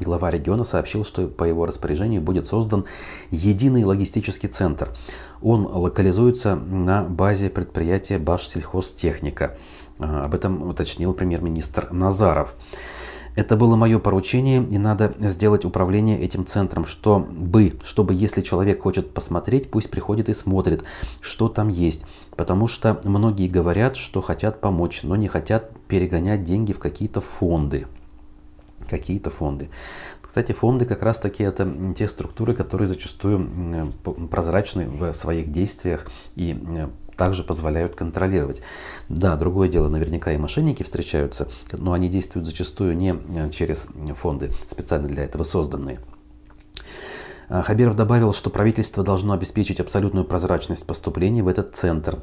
Глава 0.00 0.28
региона 0.30 0.64
сообщил, 0.64 1.04
что 1.04 1.28
по 1.28 1.44
его 1.44 1.66
распоряжению 1.66 2.20
будет 2.20 2.48
создан 2.48 2.84
единый 3.30 3.84
логистический 3.84 4.48
центр. 4.48 4.90
Он 5.40 5.64
локализуется 5.66 6.56
на 6.56 7.04
базе 7.04 7.48
предприятия 7.48 8.18
Башсельхозтехника. 8.18 9.56
А, 10.00 10.24
об 10.24 10.34
этом 10.34 10.68
уточнил 10.68 11.12
премьер-министр 11.12 11.92
Назаров. 11.92 12.56
Это 13.36 13.56
было 13.56 13.76
мое 13.76 14.00
поручение, 14.00 14.64
и 14.64 14.78
надо 14.78 15.14
сделать 15.20 15.64
управление 15.64 16.20
этим 16.20 16.44
центром, 16.44 16.86
чтобы, 16.86 17.74
чтобы 17.84 18.14
если 18.14 18.40
человек 18.40 18.82
хочет 18.82 19.14
посмотреть, 19.14 19.70
пусть 19.70 19.90
приходит 19.90 20.28
и 20.28 20.34
смотрит, 20.34 20.82
что 21.20 21.48
там 21.48 21.68
есть. 21.68 22.04
Потому 22.36 22.66
что 22.66 23.00
многие 23.04 23.48
говорят, 23.48 23.94
что 23.94 24.20
хотят 24.20 24.60
помочь, 24.60 25.04
но 25.04 25.14
не 25.14 25.28
хотят 25.28 25.70
перегонять 25.86 26.42
деньги 26.42 26.72
в 26.72 26.80
какие-то 26.80 27.20
фонды. 27.20 27.86
Какие-то 28.88 29.30
фонды. 29.30 29.70
Кстати, 30.20 30.52
фонды 30.52 30.84
как 30.84 31.02
раз 31.02 31.18
таки 31.18 31.42
это 31.42 31.94
те 31.96 32.08
структуры, 32.08 32.54
которые 32.54 32.88
зачастую 32.88 33.92
прозрачны 34.30 34.86
в 34.88 35.12
своих 35.12 35.50
действиях 35.50 36.06
и 36.34 36.56
также 37.16 37.44
позволяют 37.44 37.94
контролировать. 37.94 38.62
Да, 39.08 39.36
другое 39.36 39.68
дело, 39.68 39.88
наверняка 39.88 40.32
и 40.32 40.36
мошенники 40.36 40.82
встречаются, 40.82 41.48
но 41.72 41.92
они 41.92 42.08
действуют 42.08 42.46
зачастую 42.46 42.96
не 42.96 43.14
э, 43.14 43.50
через 43.50 43.88
фонды, 44.16 44.50
специально 44.66 45.08
для 45.08 45.24
этого 45.24 45.44
созданные. 45.44 46.00
А, 47.48 47.62
Хабиров 47.62 47.94
добавил, 47.94 48.32
что 48.32 48.50
правительство 48.50 49.02
должно 49.02 49.32
обеспечить 49.32 49.80
абсолютную 49.80 50.24
прозрачность 50.24 50.86
поступлений 50.86 51.42
в 51.42 51.48
этот 51.48 51.74
центр 51.74 52.18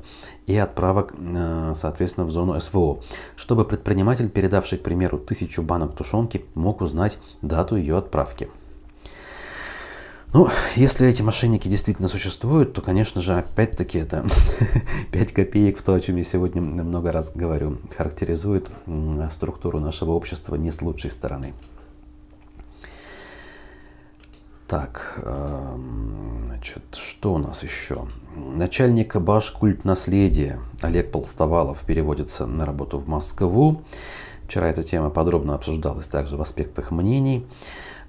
и 0.48 0.58
отправок, 0.58 1.14
э, 1.18 1.74
соответственно, 1.76 2.26
в 2.26 2.32
зону 2.32 2.60
СВО, 2.60 3.02
чтобы 3.36 3.66
предприниматель, 3.66 4.30
передавший, 4.30 4.78
к 4.78 4.84
примеру, 4.84 5.18
тысячу 5.18 5.62
банок 5.62 5.96
тушенки, 5.96 6.46
мог 6.56 6.82
узнать 6.82 7.18
дату 7.42 7.76
ее 7.76 7.98
отправки. 7.98 8.50
Ну, 10.34 10.48
если 10.78 11.10
эти 11.10 11.22
мошенники 11.22 11.68
действительно 11.68 12.08
существуют, 12.08 12.72
то, 12.72 12.82
конечно 12.82 13.20
же, 13.20 13.34
опять-таки 13.34 14.00
это 14.00 14.26
5 15.12 15.34
копеек 15.34 15.78
в 15.78 15.82
то, 15.82 15.94
о 15.94 16.00
чем 16.00 16.16
я 16.16 16.24
сегодня 16.24 16.62
много 16.62 17.12
раз 17.12 17.34
говорю, 17.36 17.80
характеризует 17.98 18.70
структуру 19.30 19.82
нашего 19.82 20.12
общества 20.12 20.56
не 20.56 20.72
с 20.72 20.82
лучшей 20.82 21.10
стороны. 21.10 21.54
Так, 24.72 25.20
эм, 25.26 26.46
значит, 26.46 26.82
что 26.94 27.34
у 27.34 27.38
нас 27.38 27.62
еще? 27.62 28.06
Начальник 28.38 29.18
Башкульт 29.18 29.84
наследия 29.84 30.62
Олег 30.82 31.12
Полстовалов 31.12 31.84
переводится 31.84 32.46
на 32.46 32.66
работу 32.66 32.98
в 32.98 33.06
Москву. 33.06 33.82
Вчера 34.46 34.70
эта 34.70 34.82
тема 34.86 35.10
подробно 35.10 35.56
обсуждалась 35.56 36.08
также 36.08 36.38
в 36.38 36.42
аспектах 36.42 36.92
мнений. 36.92 37.46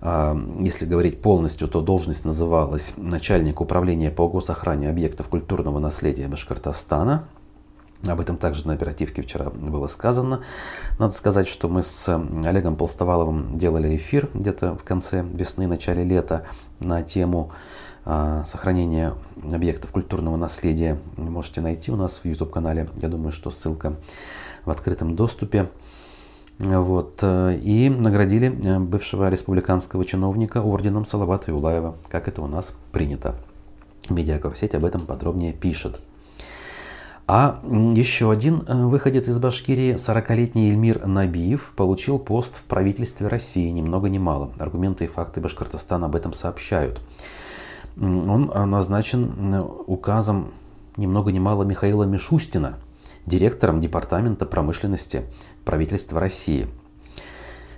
А, 0.01 0.40
если 0.61 0.87
говорить 0.87 1.20
полностью, 1.20 1.66
то 1.66 1.81
должность 1.81 2.25
называлась 2.25 2.94
начальник 2.96 3.61
управления 3.61 4.12
по 4.12 4.29
госохране 4.29 4.88
объектов 4.88 5.27
культурного 5.27 5.81
наследия 5.81 6.29
Башкортостана. 6.29 7.27
Об 8.06 8.20
этом 8.20 8.36
также 8.36 8.66
на 8.66 8.72
оперативке 8.72 9.22
вчера 9.22 9.50
было 9.50 9.86
сказано. 9.86 10.42
Надо 10.98 11.14
сказать, 11.14 11.46
что 11.46 11.68
мы 11.68 11.82
с 11.82 12.08
Олегом 12.44 12.76
Полстоваловым 12.76 13.56
делали 13.56 13.94
эфир 13.96 14.28
где-то 14.34 14.76
в 14.76 14.82
конце 14.82 15.22
весны, 15.22 15.66
начале 15.66 16.02
лета 16.02 16.44
на 16.80 17.02
тему 17.02 17.52
а, 18.04 18.44
сохранения 18.44 19.14
объектов 19.52 19.92
культурного 19.92 20.36
наследия. 20.36 20.98
Можете 21.16 21.60
найти 21.60 21.92
у 21.92 21.96
нас 21.96 22.18
в 22.18 22.24
YouTube-канале. 22.24 22.88
Я 22.96 23.08
думаю, 23.08 23.30
что 23.30 23.50
ссылка 23.50 23.94
в 24.64 24.70
открытом 24.70 25.14
доступе. 25.14 25.68
Вот, 26.58 27.18
э, 27.22 27.58
и 27.60 27.88
наградили 27.88 28.46
э, 28.46 28.78
бывшего 28.78 29.28
республиканского 29.30 30.04
чиновника 30.04 30.58
орденом 30.58 31.04
Салавата 31.04 31.50
Юлаева, 31.50 31.96
как 32.08 32.28
это 32.28 32.42
у 32.42 32.46
нас 32.46 32.74
принято. 32.92 33.34
Медиакорсеть 34.08 34.74
об 34.74 34.84
этом 34.84 35.06
подробнее 35.06 35.52
пишет. 35.52 36.00
А 37.26 37.61
еще 37.94 38.30
один 38.30 38.64
э, 38.66 38.85
выходец 38.85 39.28
из 39.28 39.38
Башкирии, 39.38 39.94
40-летний 39.94 40.70
Эльмир 40.70 41.06
Набиев, 41.06 41.72
получил 41.76 42.18
пост 42.18 42.56
в 42.56 42.62
правительстве 42.64 43.28
России, 43.28 43.70
ни 43.70 43.80
много 43.80 44.08
ни 44.08 44.18
мало. 44.18 44.50
Аргументы 44.58 45.04
и 45.04 45.08
факты 45.08 45.40
Башкортостана 45.40 46.06
об 46.06 46.16
этом 46.16 46.32
сообщают. 46.32 47.00
Он 47.96 48.44
назначен 48.70 49.54
указом 49.87 50.52
ни 50.96 51.06
много 51.06 51.30
ни 51.30 51.38
мало 51.38 51.64
Михаила 51.64 52.04
Мишустина– 52.04 52.78
директором 53.26 53.80
Департамента 53.80 54.46
промышленности 54.46 55.22
правительства 55.64 56.20
России. 56.20 56.68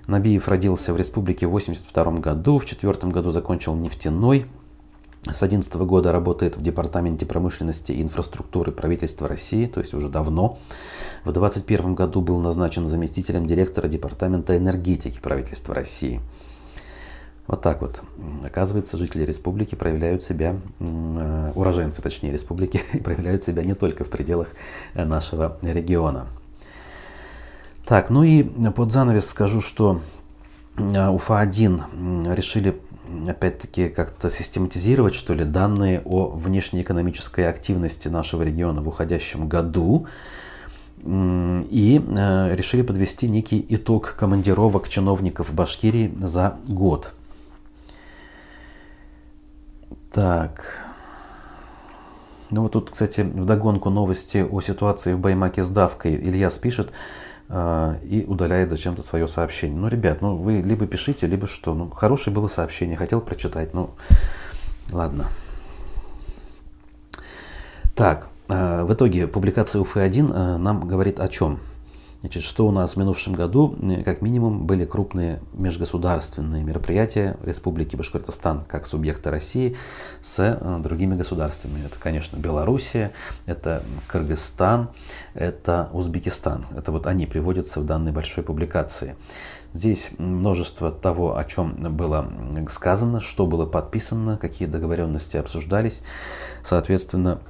Набиев 0.07 0.49
родился 0.49 0.93
в 0.93 0.97
республике 0.97 1.47
в 1.47 1.51
1982 1.51 2.21
году, 2.21 2.59
в 2.59 2.65
1904 2.65 3.13
году 3.13 3.31
закончил 3.31 3.75
нефтяной, 3.75 4.47
с 5.25 5.39
2011 5.39 5.75
года 5.77 6.13
работает 6.13 6.57
в 6.57 6.63
Департаменте 6.63 7.25
промышленности 7.25 7.93
и 7.93 8.03
инфраструктуры 8.03 8.73
правительства 8.73 9.27
России, 9.27 9.67
то 9.67 9.81
есть 9.81 9.95
уже 9.95 10.11
давно. 10.11 10.59
В 11.25 11.33
2021 11.33 11.95
году 11.95 12.21
был 12.21 12.41
назначен 12.41 12.85
заместителем 12.85 13.47
директора 13.47 13.89
Департамента 13.89 14.55
энергетики 14.57 15.19
правительства 15.19 15.75
России. 15.75 16.21
Вот 17.47 17.63
так 17.63 17.81
вот. 17.81 18.03
Оказывается, 18.43 18.99
жители 18.99 19.25
республики 19.25 19.75
проявляют 19.75 20.23
себя, 20.23 20.57
э, 20.79 21.53
уроженцы, 21.55 22.03
точнее, 22.03 22.31
республики, 22.33 22.83
проявляют 23.05 23.43
себя 23.43 23.65
не 23.65 23.75
только 23.75 24.05
в 24.05 24.11
пределах 24.11 24.49
э, 24.93 25.05
нашего 25.05 25.57
региона. 25.63 26.27
Так, 27.87 28.11
ну 28.11 28.23
и 28.23 28.43
под 28.43 28.93
занавес 28.93 29.27
скажу, 29.27 29.61
что 29.61 30.01
УФА-1 30.77 32.35
решили 32.35 32.81
опять-таки 33.27 33.89
как-то 33.89 34.31
систематизировать, 34.31 35.15
что 35.15 35.35
ли, 35.35 35.45
данные 35.45 36.03
о 36.05 36.27
внешнеэкономической 36.27 37.49
активности 37.49 38.09
нашего 38.09 38.43
региона 38.43 38.83
в 38.83 38.89
уходящем 38.89 39.49
году 39.49 40.07
и 41.07 42.03
решили 42.53 42.83
подвести 42.83 43.29
некий 43.29 43.65
итог 43.69 44.15
командировок 44.19 44.89
чиновников 44.89 45.53
Башкирии 45.53 46.15
за 46.19 46.59
год. 46.67 47.13
Так. 50.13 50.87
Ну 52.51 52.63
вот 52.63 52.73
тут, 52.73 52.91
кстати, 52.91 53.21
вдогонку 53.21 53.91
новости 53.91 54.39
о 54.49 54.61
ситуации 54.61 55.13
в 55.13 55.19
Баймаке 55.19 55.65
с 55.65 55.71
давкой. 55.71 56.15
Ильяс 56.15 56.57
пишет, 56.59 56.91
э, 56.91 56.93
и 57.51 58.25
удаляет 58.27 58.71
зачем-то 58.71 59.03
свое 59.03 59.29
сообщение. 59.29 59.79
Ну, 59.79 59.89
ребят, 59.89 60.23
ну 60.23 60.37
вы 60.37 60.61
либо 60.61 60.87
пишите, 60.87 61.27
либо 61.27 61.47
что. 61.47 61.75
Ну, 61.75 61.91
хорошее 61.91 62.35
было 62.35 62.49
сообщение, 62.49 62.97
хотел 62.97 63.21
прочитать. 63.21 63.75
Ну, 63.75 63.91
ладно. 64.91 65.27
Так, 67.95 68.29
в 68.49 68.93
итоге 68.93 69.27
публикация 69.27 69.83
УФ-1 69.83 70.57
нам 70.59 70.87
говорит 70.89 71.21
о 71.21 71.29
чем? 71.29 71.61
Значит, 72.25 72.43
что 72.43 72.67
у 72.67 72.71
нас 72.71 72.95
в 72.95 72.97
минувшем 72.97 73.35
году, 73.35 73.77
э, 73.83 74.03
как 74.03 74.23
минимум, 74.23 74.65
были 74.65 74.87
крупные 74.87 75.43
межгосударственные 75.53 76.65
мероприятия 76.65 77.37
Республики 77.45 77.97
Башкортостан 77.97 78.63
как 78.63 78.87
субъекта 78.87 79.31
России 79.31 79.77
с 80.23 80.39
э, 80.39 80.79
другими 80.83 81.17
государствами. 81.17 81.85
Это, 81.85 81.99
конечно, 81.99 82.39
Белоруссия, 82.39 83.13
это 83.45 83.83
Кыргызстан, 84.09 84.89
это 85.35 85.91
Узбекистан. 85.93 86.65
Это 86.75 86.93
вот 86.93 87.07
они 87.07 87.27
приводятся 87.27 87.81
в 87.81 87.85
данной 87.85 88.13
большой 88.13 88.43
публикации. 88.43 89.17
Здесь 89.75 90.13
множество 90.17 90.91
того, 90.91 91.37
о 91.37 91.45
чем 91.45 91.75
было 91.95 92.27
сказано, 92.71 93.21
что 93.21 93.47
было 93.47 93.67
подписано, 93.67 94.39
какие 94.39 94.67
договоренности 94.67 95.37
обсуждались. 95.37 96.01
Соответственно, 96.63 97.43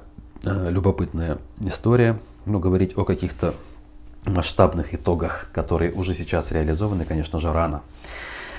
э, 0.43 0.69
любопытная 0.69 1.37
история. 1.61 2.19
Ну, 2.45 2.59
говорить 2.59 2.97
о 2.97 3.05
каких-то 3.05 3.55
масштабных 4.25 4.93
итогах, 4.93 5.49
которые 5.53 5.91
уже 5.91 6.13
сейчас 6.13 6.51
реализованы, 6.51 7.05
конечно 7.05 7.39
же, 7.39 7.51
рано. 7.51 7.81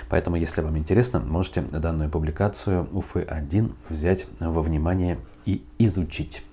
Поэтому, 0.09 0.37
если 0.37 0.61
вам 0.61 0.79
интересно, 0.79 1.19
можете 1.21 1.63
данную 1.63 2.11
публикацию 2.11 2.89
УФ-1 2.93 3.73
взять 3.89 4.27
во 4.39 4.63
внимание 4.63 5.19
и 5.45 5.65
изучить. 5.79 6.45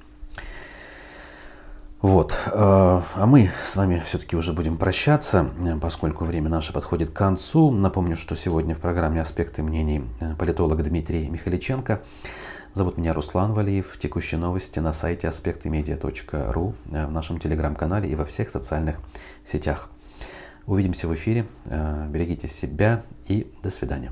Вот. 2.02 2.36
Э, 2.48 3.02
а 3.16 3.26
мы 3.26 3.52
с 3.66 3.76
вами 3.76 4.04
все-таки 4.06 4.36
уже 4.36 4.54
будем 4.54 4.78
прощаться, 4.78 5.50
поскольку 5.82 6.26
время 6.26 6.50
наше 6.50 6.74
подходит 6.74 7.12
к 7.12 7.14
концу. 7.14 7.72
Напомню, 7.72 8.18
что 8.18 8.36
сегодня 8.36 8.76
в 8.76 8.80
программе 8.80 9.22
«Аспекты 9.22 9.62
мнений» 9.62 10.04
политолог 10.38 10.84
Дмитрий 10.84 11.30
Михаличенко– 11.30 12.02
Зовут 12.76 12.98
меня 12.98 13.14
Руслан 13.14 13.54
Валиев. 13.54 14.00
Текущие 14.00 14.40
новости 14.40 14.80
на 14.80 14.94
сайте 14.94 15.28
аспектымедиа.ру, 15.28 16.74
э, 16.92 17.06
в 17.06 17.12
нашем 17.12 17.38
телеграм-канале 17.38 18.10
и 18.10 18.16
во 18.16 18.26
всех 18.26 18.50
социальных 18.50 19.00
сетях. 19.46 19.92
Увидимся 20.66 21.08
в 21.08 21.14
эфире. 21.14 21.46
Э, 21.66 22.08
берегите 22.10 22.48
себя 22.48 23.04
и 23.28 23.46
до 23.62 23.70
свидания. 23.70 24.12